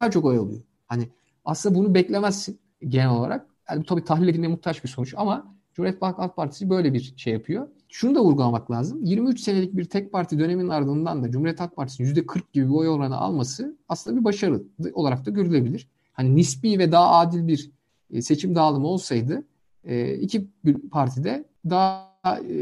daha 0.00 0.10
çok 0.10 0.24
oy 0.24 0.38
alıyor. 0.38 0.62
Hani 0.86 1.08
aslında 1.44 1.74
bunu 1.74 1.94
beklemezsin 1.94 2.60
genel 2.88 3.10
olarak. 3.10 3.46
Yani 3.70 3.80
bu 3.80 3.84
tabii 3.84 4.04
tahlil 4.04 4.28
edilmeye 4.28 4.48
muhtaç 4.48 4.84
bir 4.84 4.88
sonuç 4.88 5.14
ama 5.16 5.54
Cumhuriyet 5.74 6.02
Halk 6.02 6.36
Partisi 6.36 6.70
böyle 6.70 6.94
bir 6.94 7.14
şey 7.16 7.32
yapıyor. 7.32 7.68
Şunu 7.94 8.14
da 8.14 8.24
vurgulamak 8.24 8.70
lazım. 8.70 9.04
23 9.04 9.40
senelik 9.40 9.76
bir 9.76 9.84
tek 9.84 10.12
parti 10.12 10.38
dönemin 10.38 10.68
ardından 10.68 11.24
da 11.24 11.30
Cumhuriyet 11.30 11.60
Halk 11.60 11.76
Partisi'nin 11.76 12.14
%40 12.14 12.40
gibi 12.52 12.66
bir 12.66 12.74
oy 12.74 12.88
oranı 12.88 13.16
alması 13.16 13.76
aslında 13.88 14.20
bir 14.20 14.24
başarı 14.24 14.62
olarak 14.92 15.26
da 15.26 15.30
görülebilir. 15.30 15.88
Hani 16.12 16.36
nispi 16.36 16.78
ve 16.78 16.92
daha 16.92 17.10
adil 17.10 17.46
bir 17.46 17.70
e, 18.10 18.22
seçim 18.22 18.54
dağılımı 18.54 18.86
olsaydı 18.86 19.44
e, 19.84 20.14
iki 20.14 20.48
partide 20.90 21.44
daha 21.70 22.12
e, 22.24 22.56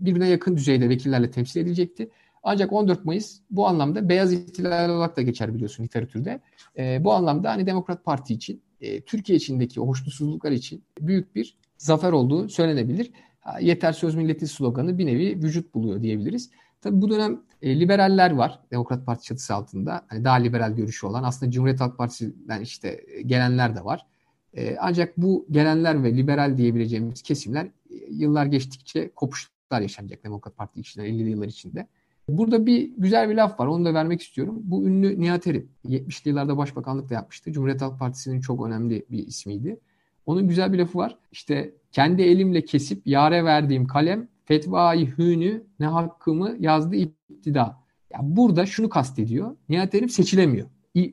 birbirine 0.00 0.28
yakın 0.28 0.56
düzeyde 0.56 0.88
vekillerle 0.88 1.30
temsil 1.30 1.60
edilecekti. 1.60 2.10
Ancak 2.42 2.72
14 2.72 3.04
Mayıs 3.04 3.40
bu 3.50 3.68
anlamda 3.68 4.08
beyaz 4.08 4.32
ihtilal 4.32 4.90
olarak 4.90 5.16
da 5.16 5.22
geçer 5.22 5.54
biliyorsun 5.54 5.84
literatürde. 5.84 6.40
Bu 7.04 7.12
anlamda 7.12 7.50
hani 7.50 7.66
Demokrat 7.66 8.04
Parti 8.04 8.34
için, 8.34 8.62
Türkiye 9.06 9.36
içindeki 9.36 9.80
hoşnutsuzluklar 9.80 10.52
için 10.52 10.82
büyük 11.00 11.36
bir 11.36 11.56
zafer 11.78 12.12
olduğu 12.12 12.48
söylenebilir 12.48 13.10
yeter 13.60 13.92
söz 13.92 14.14
milleti 14.14 14.46
sloganı 14.46 14.98
bir 14.98 15.06
nevi 15.06 15.42
vücut 15.42 15.74
buluyor 15.74 16.02
diyebiliriz. 16.02 16.50
Tabii 16.80 17.02
bu 17.02 17.10
dönem 17.10 17.40
e, 17.62 17.80
liberaller 17.80 18.30
var 18.30 18.60
Demokrat 18.70 19.06
Parti 19.06 19.24
çatısı 19.24 19.54
altında. 19.54 20.04
Hani 20.08 20.24
daha 20.24 20.34
liberal 20.34 20.72
görüşü 20.72 21.06
olan 21.06 21.22
aslında 21.22 21.52
Cumhuriyet 21.52 21.80
Halk 21.80 21.98
Partisi'den 21.98 22.60
işte 22.60 23.04
gelenler 23.26 23.76
de 23.76 23.84
var. 23.84 24.06
E, 24.54 24.76
ancak 24.80 25.16
bu 25.16 25.46
gelenler 25.50 26.02
ve 26.02 26.16
liberal 26.16 26.56
diyebileceğimiz 26.56 27.22
kesimler 27.22 27.64
e, 27.64 27.70
yıllar 28.10 28.46
geçtikçe 28.46 29.10
kopuşlar 29.14 29.80
yaşanacak 29.80 30.24
Demokrat 30.24 30.56
Parti 30.56 30.80
içinde 30.80 31.08
50'li 31.08 31.30
yıllar 31.30 31.48
içinde. 31.48 31.86
Burada 32.28 32.66
bir 32.66 32.90
güzel 32.98 33.30
bir 33.30 33.34
laf 33.34 33.60
var. 33.60 33.66
Onu 33.66 33.84
da 33.84 33.94
vermek 33.94 34.22
istiyorum. 34.22 34.60
Bu 34.62 34.86
ünlü 34.86 35.20
Nihat 35.20 35.46
Erim. 35.46 35.68
70'li 35.84 36.28
yıllarda 36.28 36.56
başbakanlık 36.56 37.10
da 37.10 37.14
yapmıştı. 37.14 37.52
Cumhuriyet 37.52 37.82
Halk 37.82 37.98
Partisi'nin 37.98 38.40
çok 38.40 38.66
önemli 38.66 39.06
bir 39.10 39.26
ismiydi. 39.26 39.80
Onun 40.26 40.48
güzel 40.48 40.72
bir 40.72 40.78
lafı 40.78 40.98
var. 40.98 41.18
İşte 41.32 41.74
kendi 41.92 42.22
elimle 42.22 42.64
kesip 42.64 43.06
yare 43.06 43.44
verdiğim 43.44 43.86
kalem 43.86 44.28
fetvayı 44.44 45.18
hünü 45.18 45.62
ne 45.80 45.86
hakkımı 45.86 46.56
yazdı 46.60 46.96
iktida. 46.96 47.76
Ya 48.12 48.18
burada 48.22 48.66
şunu 48.66 48.88
kastediyor. 48.88 49.56
Nihat 49.68 49.94
Erim 49.94 50.08
seçilemiyor. 50.08 50.66
E, 50.96 51.12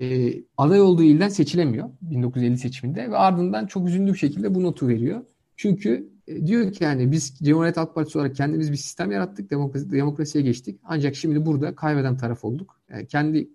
e, 0.00 0.34
aday 0.56 0.80
olduğu 0.80 1.02
ilden 1.02 1.28
seçilemiyor 1.28 1.90
1950 2.02 2.58
seçiminde 2.58 3.10
ve 3.10 3.16
ardından 3.16 3.66
çok 3.66 3.88
üzüldüğü 3.88 4.16
şekilde 4.16 4.54
bu 4.54 4.62
notu 4.62 4.88
veriyor. 4.88 5.20
Çünkü 5.56 6.08
e, 6.28 6.46
diyor 6.46 6.72
ki 6.72 6.84
yani 6.84 7.12
biz 7.12 7.38
Cumhuriyet 7.42 7.76
Halk 7.76 7.94
Partisi 7.94 8.18
olarak 8.18 8.36
kendimiz 8.36 8.72
bir 8.72 8.76
sistem 8.76 9.10
yarattık, 9.10 9.50
demokrasi, 9.50 9.92
demokrasiye 9.92 10.44
geçtik. 10.44 10.80
Ancak 10.84 11.14
şimdi 11.14 11.46
burada 11.46 11.74
kaybeden 11.74 12.16
taraf 12.16 12.44
olduk. 12.44 12.80
Yani 12.92 13.06
kendi 13.06 13.48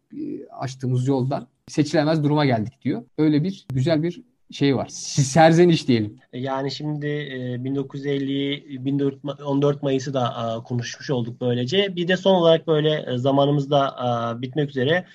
açtığımız 0.51 1.07
yoldan 1.07 1.47
seçilemez 1.67 2.23
duruma 2.23 2.45
geldik 2.45 2.73
diyor. 2.81 3.03
Öyle 3.17 3.43
bir 3.43 3.65
güzel 3.73 4.03
bir 4.03 4.21
şey 4.51 4.75
var. 4.75 4.87
Serzeniş 4.89 5.87
diyelim. 5.87 6.19
Yani 6.33 6.71
şimdi 6.71 7.07
1950 7.59 9.03
14 9.45 9.83
Mayıs'ı 9.83 10.13
da 10.13 10.57
konuşmuş 10.65 11.09
olduk 11.09 11.41
böylece. 11.41 11.95
Bir 11.95 12.07
de 12.07 12.17
son 12.17 12.35
olarak 12.35 12.67
böyle 12.67 13.05
e, 13.13 13.17
zamanımızda 13.17 13.95
bitmek 14.41 14.69
üzere 14.69 15.05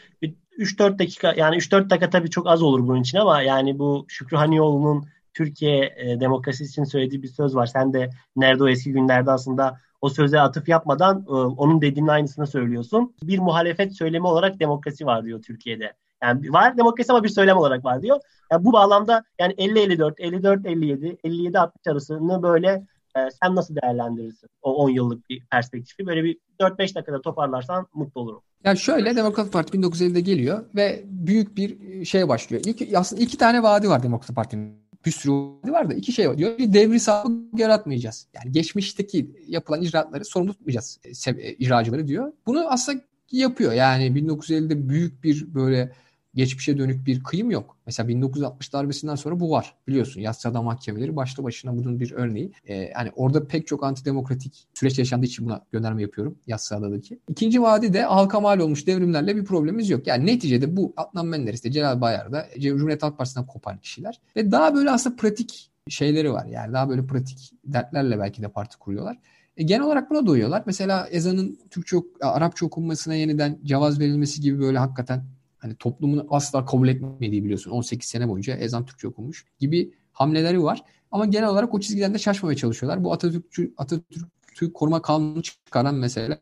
3-4 0.58 0.98
dakika 0.98 1.34
yani 1.36 1.56
3-4 1.56 1.90
dakika 1.90 2.10
tabii 2.10 2.30
çok 2.30 2.46
az 2.46 2.62
olur 2.62 2.86
bunun 2.88 3.00
için 3.00 3.18
ama 3.18 3.42
yani 3.42 3.78
bu 3.78 4.04
Şükrü 4.08 4.36
Hanioğlu'nun 4.36 5.04
Türkiye 5.34 5.94
e, 5.96 6.20
demokrasisi 6.20 6.70
için 6.70 6.84
söylediği 6.84 7.22
bir 7.22 7.28
söz 7.28 7.54
var. 7.54 7.66
Sen 7.66 7.92
de 7.92 8.10
nerede 8.36 8.64
o 8.64 8.68
eski 8.68 8.92
günlerde 8.92 9.30
aslında 9.30 9.80
o 10.02 10.08
söze 10.08 10.40
atıf 10.40 10.68
yapmadan 10.68 11.24
e, 11.28 11.32
onun 11.32 11.80
dediğinin 11.80 12.08
aynısını 12.08 12.46
söylüyorsun. 12.46 13.14
Bir 13.22 13.38
muhalefet 13.38 13.96
söylemi 13.96 14.26
olarak 14.26 14.60
demokrasi 14.60 15.06
var 15.06 15.24
diyor 15.24 15.42
Türkiye'de. 15.42 15.92
Yani 16.22 16.52
var 16.52 16.78
demokrasi 16.78 17.12
ama 17.12 17.24
bir 17.24 17.28
söylem 17.28 17.56
olarak 17.56 17.84
var 17.84 18.02
diyor. 18.02 18.20
Yani 18.52 18.64
bu 18.64 18.72
bağlamda 18.72 19.24
yani 19.40 19.52
50-54, 19.52 20.14
54-57, 20.14 21.16
57-60 21.24 21.90
arasını 21.90 22.42
böyle 22.42 22.68
e, 23.16 23.20
sen 23.42 23.56
nasıl 23.56 23.76
değerlendirirsin? 23.76 24.48
O 24.62 24.74
10 24.74 24.90
yıllık 24.90 25.30
bir 25.30 25.46
perspektifi. 25.46 26.06
Böyle 26.06 26.24
bir 26.24 26.38
4-5 26.60 26.78
dakikada 26.94 27.20
toparlarsan 27.20 27.86
mutlu 27.94 28.20
olurum. 28.20 28.40
Ya 28.64 28.76
şöyle 28.76 29.16
Demokrat 29.16 29.52
Parti 29.52 29.78
1950'de 29.78 30.20
geliyor 30.20 30.64
ve 30.74 31.02
büyük 31.04 31.56
bir 31.56 32.04
şey 32.04 32.28
başlıyor. 32.28 32.62
İlk, 32.66 32.94
aslında 32.94 33.22
iki 33.22 33.38
tane 33.38 33.62
vaadi 33.62 33.88
var 33.88 34.02
Demokrat 34.02 34.36
Parti'nin. 34.36 34.82
Bir 35.06 35.10
sürü 35.10 35.32
var 35.72 35.90
da 35.90 35.94
iki 35.94 36.12
şey 36.12 36.30
var. 36.30 36.38
Diyor 36.38 36.58
bir 36.58 36.72
devri 36.72 37.00
sağlık 37.00 37.58
yaratmayacağız. 37.58 38.26
Yani 38.34 38.52
geçmişteki 38.52 39.30
yapılan 39.46 39.82
icraatları 39.82 40.24
sorumlu 40.24 40.52
tutmayacağız 40.52 41.00
e, 41.26 41.30
e, 41.30 41.54
icracıları 41.54 42.08
diyor. 42.08 42.32
Bunu 42.46 42.72
aslında 42.72 43.00
yapıyor. 43.32 43.72
Yani 43.72 44.06
1950'de 44.06 44.88
büyük 44.88 45.24
bir 45.24 45.54
böyle 45.54 45.92
geçmişe 46.34 46.78
dönük 46.78 47.06
bir 47.06 47.22
kıyım 47.22 47.50
yok. 47.50 47.76
Mesela 47.86 48.08
1960 48.08 48.72
darbesinden 48.72 49.14
sonra 49.14 49.40
bu 49.40 49.50
var. 49.50 49.74
Biliyorsun 49.88 50.20
yassıada 50.20 50.62
mahkemeleri 50.62 51.16
başlı 51.16 51.44
başına 51.44 51.76
bunun 51.76 52.00
bir 52.00 52.12
örneği. 52.12 52.52
Ee, 52.68 52.92
orada 53.16 53.46
pek 53.46 53.66
çok 53.66 53.84
antidemokratik 53.84 54.68
süreç 54.74 54.98
yaşandığı 54.98 55.26
için 55.26 55.46
buna 55.46 55.64
gönderme 55.72 56.02
yapıyorum 56.02 56.38
yassıadadaki. 56.46 57.18
İkinci 57.28 57.62
vadi 57.62 57.92
de 57.92 58.02
halka 58.02 58.40
mal 58.40 58.58
olmuş 58.58 58.86
devrimlerle 58.86 59.36
bir 59.36 59.44
problemimiz 59.44 59.90
yok. 59.90 60.06
Yani 60.06 60.26
neticede 60.26 60.76
bu 60.76 60.92
Adnan 60.96 61.26
Menderes 61.26 61.64
de 61.64 61.70
Celal 61.72 62.00
Bayar 62.00 62.32
da 62.32 62.48
Cumhuriyet 62.60 63.02
Halk 63.02 63.18
Partisi'nden 63.18 63.46
kopan 63.46 63.78
kişiler. 63.78 64.20
Ve 64.36 64.50
daha 64.50 64.74
böyle 64.74 64.90
aslında 64.90 65.16
pratik 65.16 65.70
şeyleri 65.88 66.32
var. 66.32 66.46
Yani 66.46 66.72
daha 66.72 66.88
böyle 66.88 67.06
pratik 67.06 67.52
dertlerle 67.64 68.18
belki 68.18 68.42
de 68.42 68.48
parti 68.48 68.78
kuruyorlar. 68.78 69.18
E, 69.56 69.62
genel 69.62 69.82
olarak 69.82 70.10
buna 70.10 70.26
doyuyorlar. 70.26 70.62
Mesela 70.66 71.08
ezanın 71.10 71.58
Türkçe, 71.70 71.96
Arapça 72.20 72.66
okunmasına 72.66 73.14
yeniden 73.14 73.58
cevaz 73.64 74.00
verilmesi 74.00 74.40
gibi 74.40 74.60
böyle 74.60 74.78
hakikaten 74.78 75.24
hani 75.62 75.74
toplumun 75.74 76.26
asla 76.30 76.64
kabul 76.64 76.88
etmediği 76.88 77.44
biliyorsun 77.44 77.70
18 77.70 78.08
sene 78.08 78.28
boyunca 78.28 78.56
ezan 78.56 78.86
Türkçe 78.86 79.08
okumuş 79.08 79.44
gibi 79.58 79.92
hamleleri 80.12 80.62
var. 80.62 80.82
Ama 81.10 81.26
genel 81.26 81.48
olarak 81.48 81.74
o 81.74 81.80
çizgiden 81.80 82.14
de 82.14 82.18
şaşmamaya 82.18 82.56
çalışıyorlar. 82.56 83.04
Bu 83.04 83.12
Atatürkçü, 83.12 83.74
Atatürk'ü 83.76 84.72
koruma 84.72 85.02
kanunu 85.02 85.42
çıkaran 85.42 85.94
mesela 85.94 86.38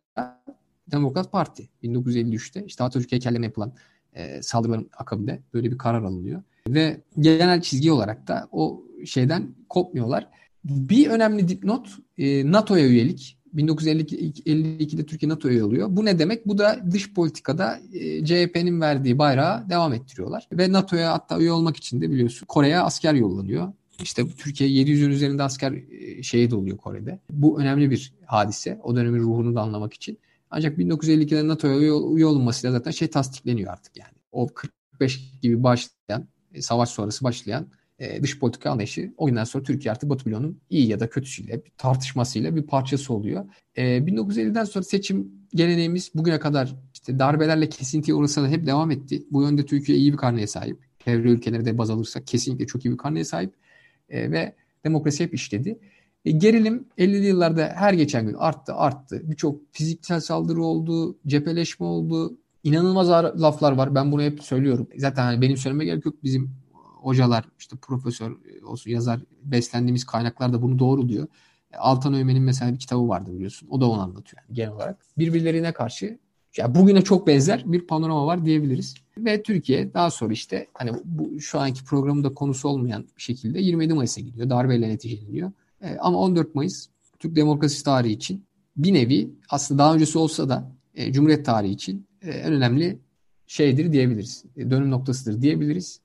Demokrat 0.91 1.33
Parti 1.33 1.69
1953'te 1.83 2.65
işte 2.67 2.85
Atatürk 2.85 3.13
heykellerine 3.13 3.47
yapılan 3.47 3.73
e, 4.13 4.43
saldırıların 4.43 4.91
akabinde 4.97 5.43
böyle 5.55 5.71
bir 5.71 5.79
karar 5.79 6.03
alınıyor. 6.03 6.43
Ve 6.69 7.01
genel 7.21 7.61
çizgi 7.63 7.93
olarak 7.93 8.29
da 8.29 8.49
o 8.53 8.83
şeyden 9.05 9.55
kopmuyorlar. 9.69 10.29
Bir 10.65 11.11
önemli 11.11 11.49
dipnot 11.49 11.89
e, 12.19 12.53
NATO'ya 12.53 12.87
üyelik. 12.87 13.39
1952'de 13.57 15.07
Türkiye 15.07 15.29
NATO'ya 15.29 15.65
alıyor. 15.65 15.89
Bu 15.91 16.05
ne 16.05 16.19
demek? 16.19 16.47
Bu 16.47 16.59
da 16.59 16.81
dış 16.93 17.15
politikada 17.15 17.81
e, 17.93 18.25
CHP'nin 18.25 18.81
verdiği 18.81 19.19
bayrağı 19.19 19.71
devam 19.71 19.93
ettiriyorlar. 19.93 20.49
Ve 20.53 20.73
NATO'ya 20.73 21.13
hatta 21.13 21.39
üye 21.39 21.53
olmak 21.53 21.77
için 21.77 22.01
de 22.01 22.11
biliyorsun 22.11 22.47
Kore'ye 22.47 22.79
asker 22.79 23.15
yollanıyor. 23.15 23.73
İşte 24.03 24.29
Türkiye 24.29 24.71
700'ün 24.71 25.11
üzerinde 25.11 25.43
asker 25.43 25.73
e, 25.73 26.23
şehit 26.23 26.53
oluyor 26.53 26.77
Kore'de. 26.77 27.21
Bu 27.31 27.61
önemli 27.61 27.91
bir 27.91 28.13
hadise. 28.27 28.81
O 28.83 28.97
dönemin 28.97 29.21
ruhunu 29.21 29.55
da 29.55 29.61
anlamak 29.61 29.95
için. 29.95 30.19
Ancak 30.51 30.79
1952'de 30.79 31.49
NATO'ya 31.49 31.77
üye 32.15 32.27
olunmasıyla 32.27 32.73
zaten 32.73 32.91
şey 32.91 33.09
tasdikleniyor 33.09 33.73
artık 33.73 33.97
yani. 33.97 34.13
O 34.33 34.47
45 34.47 35.41
gibi 35.43 35.63
başlayan, 35.63 36.29
e, 36.55 36.63
savaş 36.63 36.89
sonrası 36.89 37.25
başlayan 37.25 37.67
e, 38.01 38.23
dış 38.23 38.39
politika 38.39 38.71
anlayışı 38.71 39.15
o 39.17 39.27
günden 39.27 39.45
sonra 39.45 39.65
Türkiye 39.65 39.93
artık 39.93 40.11
Batı 40.11 40.31
bloğunun 40.31 40.61
iyi 40.71 40.89
ya 40.89 41.01
da 41.01 41.11
kötüsüyle, 41.11 41.65
bir 41.65 41.71
tartışmasıyla 41.79 42.57
bir 42.57 42.63
parçası 42.63 43.15
oluyor. 43.15 43.45
E, 43.75 43.83
1950'den 43.83 44.65
sonra 44.65 44.85
seçim 44.85 45.33
geleneğimiz 45.55 46.11
bugüne 46.15 46.39
kadar 46.39 46.77
işte 46.95 47.19
darbelerle 47.19 47.69
kesintiye 47.69 48.15
uğrasa 48.15 48.43
da 48.43 48.49
hep 48.49 48.67
devam 48.67 48.91
etti. 48.91 49.23
Bu 49.31 49.43
yönde 49.43 49.67
Türkiye 49.67 49.99
iyi 49.99 50.13
bir 50.13 50.17
karneye 50.17 50.47
sahip. 50.47 50.79
Çevre 51.05 51.31
ülkeleri 51.31 51.65
de 51.65 51.79
baz 51.79 51.91
alırsak 51.91 52.27
kesinlikle 52.27 52.67
çok 52.67 52.85
iyi 52.85 52.93
bir 52.93 52.97
karneye 52.97 53.25
sahip. 53.25 53.55
E, 54.09 54.31
ve 54.31 54.55
demokrasi 54.85 55.25
hep 55.25 55.35
işledi. 55.35 55.79
E, 56.25 56.31
gerilim 56.31 56.89
50'li 56.99 57.27
yıllarda 57.27 57.73
her 57.77 57.93
geçen 57.93 58.27
gün 58.27 58.35
arttı 58.35 58.75
arttı. 58.75 59.23
Birçok 59.31 59.61
fiziksel 59.73 60.21
saldırı 60.21 60.63
oldu, 60.63 61.19
cepheleşme 61.27 61.87
oldu. 61.87 62.39
İnanılmaz 62.65 63.11
laflar 63.43 63.73
var. 63.73 63.95
Ben 63.95 64.13
bunu 64.13 64.23
hep 64.23 64.43
söylüyorum. 64.43 64.89
Zaten 64.97 65.23
hani 65.23 65.43
benim 65.43 65.57
söyleme 65.57 65.85
gerek 65.85 66.07
yok. 66.07 66.15
Bizim 66.25 66.51
hocalar, 67.03 67.45
işte 67.59 67.77
profesör 67.77 68.33
olsun, 68.65 68.91
yazar 68.91 69.21
beslendiğimiz 69.43 70.05
kaynaklar 70.05 70.53
da 70.53 70.63
bunu 70.63 70.79
doğru 70.79 71.09
diyor. 71.09 71.27
E, 71.73 71.77
Altan 71.77 72.15
Öymen'in 72.15 72.43
mesela 72.43 72.73
bir 72.73 72.79
kitabı 72.79 73.09
vardı 73.09 73.35
biliyorsun. 73.35 73.69
O 73.71 73.81
da 73.81 73.91
onu 73.91 74.01
anlatıyor 74.01 74.43
yani 74.43 74.57
genel 74.57 74.73
olarak. 74.73 75.07
Birbirlerine 75.19 75.73
karşı 75.73 76.19
ya 76.57 76.75
bugüne 76.75 77.03
çok 77.03 77.27
benzer 77.27 77.63
bir 77.67 77.87
panorama 77.87 78.27
var 78.27 78.45
diyebiliriz. 78.45 78.95
Ve 79.19 79.43
Türkiye 79.43 79.95
daha 79.95 80.11
sonra 80.11 80.33
işte 80.33 80.67
hani 80.75 80.91
bu 81.05 81.41
şu 81.41 81.61
anki 81.61 81.85
programda 81.85 82.35
konusu 82.35 82.69
olmayan 82.69 83.07
bir 83.17 83.23
şekilde 83.23 83.61
27 83.61 83.95
Mayıs'a 83.95 84.21
gidiyor. 84.21 84.51
Darbeyle 84.51 84.89
neticeleniyor. 84.89 85.53
E, 85.83 85.97
ama 85.97 86.19
14 86.19 86.55
Mayıs 86.55 86.87
Türk 87.19 87.37
demokrasi 87.37 87.85
tarihi 87.85 88.13
için 88.13 88.45
bir 88.77 88.95
nevi 88.95 89.31
aslında 89.49 89.83
daha 89.83 89.95
öncesi 89.95 90.19
olsa 90.19 90.49
da 90.49 90.73
e, 90.95 91.13
Cumhuriyet 91.13 91.47
tarihi 91.47 91.73
için 91.73 92.07
e, 92.23 92.31
en 92.31 92.53
önemli 92.53 92.99
şeydir 93.47 93.93
diyebiliriz. 93.93 94.45
E, 94.57 94.71
dönüm 94.71 94.91
noktasıdır 94.91 95.43
diyebiliriz. 95.43 96.01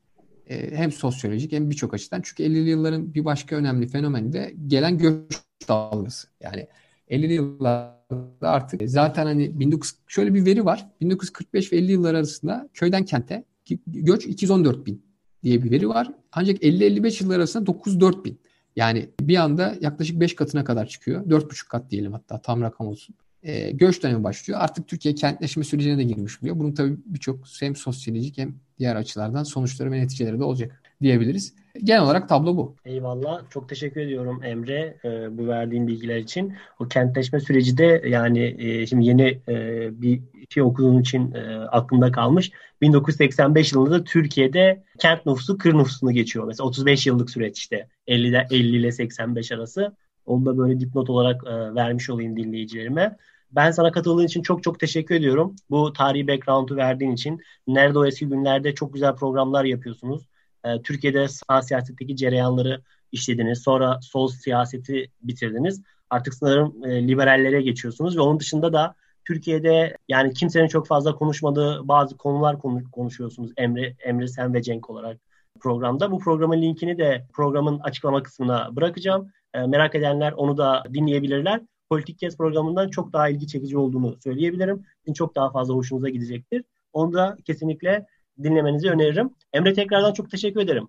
E, 0.49 0.77
hem 0.77 0.91
sosyolojik 0.91 1.51
hem 1.51 1.69
birçok 1.69 1.93
açıdan. 1.93 2.21
Çünkü 2.23 2.43
50'li 2.43 2.69
yılların 2.69 3.13
bir 3.13 3.25
başka 3.25 3.55
önemli 3.55 3.88
fenomeni 3.88 4.34
de 4.34 4.55
gelen 4.67 4.97
göç 4.97 5.41
dalgası. 5.67 6.27
Yani 6.41 6.67
50'li 7.10 7.34
yıllarda 7.34 7.95
artık 8.41 8.81
zaten 8.89 9.25
hani 9.25 9.53
19 9.65 9.95
şöyle 10.08 10.34
bir 10.34 10.45
veri 10.45 10.65
var. 10.65 10.88
1945 11.01 11.73
ve 11.73 11.77
50 11.77 11.91
yıllar 11.91 12.13
arasında 12.13 12.69
köyden 12.73 13.05
kente 13.05 13.43
göç 13.88 14.25
214 14.25 14.86
bin 14.86 15.05
diye 15.43 15.63
bir 15.63 15.71
veri 15.71 15.89
var. 15.89 16.12
Ancak 16.31 16.63
50-55 16.63 17.23
yıllar 17.23 17.36
arasında 17.36 17.65
904 17.65 18.25
bin. 18.25 18.39
Yani 18.75 19.10
bir 19.21 19.36
anda 19.36 19.75
yaklaşık 19.81 20.19
5 20.19 20.36
katına 20.36 20.63
kadar 20.63 20.86
çıkıyor. 20.86 21.25
4,5 21.25 21.67
kat 21.67 21.91
diyelim 21.91 22.13
hatta 22.13 22.41
tam 22.41 22.62
rakam 22.62 22.88
olsun. 22.88 23.15
E, 23.45 23.71
göç 23.71 24.03
dönemi 24.03 24.23
başlıyor. 24.23 24.60
Artık 24.62 24.88
Türkiye 24.88 25.15
kentleşme 25.15 25.63
sürecine 25.63 25.97
de 25.97 26.03
girmiş 26.03 26.43
oluyor. 26.43 26.60
Bunun 26.60 26.71
tabii 26.71 26.97
birçok 27.05 27.39
hem 27.60 27.75
sosyolojik 27.75 28.38
hem 28.38 28.55
diğer 28.79 28.95
açılardan 28.95 29.43
sonuçları 29.43 29.91
ve 29.91 29.99
neticeleri 29.99 30.39
de 30.39 30.43
olacak 30.43 30.81
diyebiliriz. 31.01 31.53
Genel 31.84 32.01
olarak 32.01 32.29
tablo 32.29 32.58
bu. 32.58 32.75
Eyvallah. 32.86 33.41
Çok 33.49 33.69
teşekkür 33.69 34.01
ediyorum 34.01 34.43
Emre 34.43 34.97
e, 35.05 35.38
bu 35.38 35.47
verdiğin 35.47 35.88
bilgiler 35.88 36.17
için. 36.17 36.53
O 36.79 36.88
kentleşme 36.88 37.39
süreci 37.39 37.77
de 37.77 38.03
yani 38.08 38.55
e, 38.60 38.88
şimdi 38.88 39.05
yeni 39.05 39.41
e, 39.49 39.88
bir 40.01 40.21
şey 40.49 40.63
okuduğum 40.63 40.99
için 40.99 41.34
e, 41.34 41.55
aklımda 41.55 42.12
kalmış. 42.12 42.51
1985 42.81 43.73
yılında 43.73 43.91
da 43.91 44.03
Türkiye'de 44.03 44.84
kent 44.99 45.25
nüfusu 45.25 45.58
kır 45.58 45.73
nüfusunu 45.73 46.12
geçiyor. 46.12 46.47
Mesela 46.47 46.67
35 46.67 47.08
yıllık 47.08 47.29
süreç 47.29 47.58
işte 47.58 47.88
50, 48.08 48.45
50 48.51 48.77
ile 48.77 48.91
85 48.91 49.51
arası. 49.51 49.95
Onu 50.25 50.45
da 50.45 50.58
böyle 50.58 50.79
dipnot 50.79 51.10
olarak 51.10 51.41
e, 51.47 51.75
vermiş 51.75 52.10
olayım 52.10 52.38
dinleyicilerime. 52.38 53.17
Ben 53.51 53.71
sana 53.71 53.91
katıldığın 53.91 54.25
için 54.25 54.41
çok 54.41 54.63
çok 54.63 54.79
teşekkür 54.79 55.15
ediyorum. 55.15 55.55
Bu 55.69 55.93
tarihi 55.93 56.27
background'u 56.27 56.75
verdiğin 56.75 57.12
için. 57.12 57.41
Nerede 57.67 57.99
o 57.99 58.05
eski 58.05 58.29
günlerde 58.29 58.75
çok 58.75 58.93
güzel 58.93 59.15
programlar 59.15 59.65
yapıyorsunuz. 59.65 60.27
Ee, 60.65 60.81
Türkiye'de 60.81 61.27
sağ 61.27 61.62
siyasetteki 61.62 62.15
cereyanları 62.15 62.81
işlediniz. 63.12 63.63
Sonra 63.63 63.99
sol 64.01 64.27
siyaseti 64.27 65.12
bitirdiniz. 65.21 65.81
Artık 66.10 66.34
sanırım 66.34 66.86
e, 66.86 67.08
liberallere 67.08 67.62
geçiyorsunuz 67.62 68.17
ve 68.17 68.21
onun 68.21 68.39
dışında 68.39 68.73
da 68.73 68.95
Türkiye'de 69.25 69.97
yani 70.10 70.34
kimsenin 70.34 70.67
çok 70.67 70.88
fazla 70.88 71.15
konuşmadığı 71.15 71.88
bazı 71.88 72.17
konular 72.17 72.58
konuşuyorsunuz 72.91 73.51
Emre, 73.58 73.95
Emre 73.99 74.27
sen 74.27 74.53
ve 74.53 74.62
Cenk 74.62 74.89
olarak 74.89 75.19
programda. 75.60 76.12
Bu 76.12 76.19
programın 76.19 76.62
linkini 76.62 76.97
de 76.97 77.27
programın 77.34 77.79
açıklama 77.79 78.23
kısmına 78.23 78.75
bırakacağım. 78.75 79.31
E, 79.53 79.60
merak 79.67 79.95
edenler 79.95 80.31
onu 80.31 80.58
da 80.58 80.84
dinleyebilirler. 80.93 81.62
Politik 81.89 82.19
Kes 82.19 82.38
programından 82.38 82.89
çok 82.89 83.13
daha 83.13 83.30
ilgi 83.30 83.48
çekici 83.48 83.78
olduğunu 83.78 84.15
söyleyebilirim. 84.24 84.84
Çok 85.13 85.36
daha 85.36 85.52
fazla 85.52 85.74
hoşunuza 85.74 86.10
gidecektir. 86.10 86.63
Onu 86.93 87.13
da 87.13 87.38
kesinlikle 87.45 88.06
dinlemenizi 88.43 88.89
öneririm. 88.89 89.30
Emre 89.54 89.74
tekrardan 89.74 90.13
çok 90.13 90.32
teşekkür 90.32 90.60
ederim. 90.60 90.88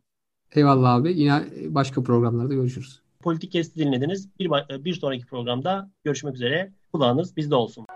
Eyvallah 0.55 0.95
abi. 0.95 1.13
Yine 1.21 1.45
başka 1.69 2.03
programlarda 2.03 2.55
görüşürüz. 2.55 3.01
Politik 3.21 3.53
Kes'i 3.53 3.75
dinlediniz. 3.75 4.29
Bir, 4.39 4.51
bir 4.85 4.95
sonraki 4.95 5.27
programda 5.27 5.91
görüşmek 6.05 6.35
üzere. 6.35 6.73
Kulağınız 6.93 7.37
bizde 7.37 7.55
olsun. 7.55 7.87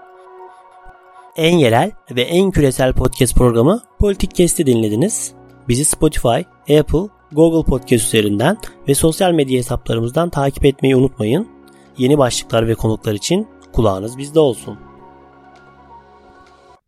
En 1.36 1.58
yerel 1.58 1.90
ve 2.16 2.22
en 2.22 2.50
küresel 2.50 2.92
podcast 2.92 3.36
programı 3.36 3.82
Politik 3.98 4.34
Kes'i 4.34 4.66
dinlediniz. 4.66 5.34
Bizi 5.68 5.84
Spotify, 5.84 6.40
Apple, 6.78 7.08
Google 7.32 7.70
Podcast 7.70 8.06
üzerinden 8.06 8.56
ve 8.88 8.94
sosyal 8.94 9.32
medya 9.32 9.58
hesaplarımızdan 9.58 10.30
takip 10.30 10.64
etmeyi 10.64 10.96
unutmayın. 10.96 11.59
Yeni 12.00 12.18
başlıklar 12.18 12.68
ve 12.68 12.74
konuklar 12.74 13.14
için 13.14 13.48
kulağınız 13.72 14.18
bizde 14.18 14.40
olsun. 14.40 14.78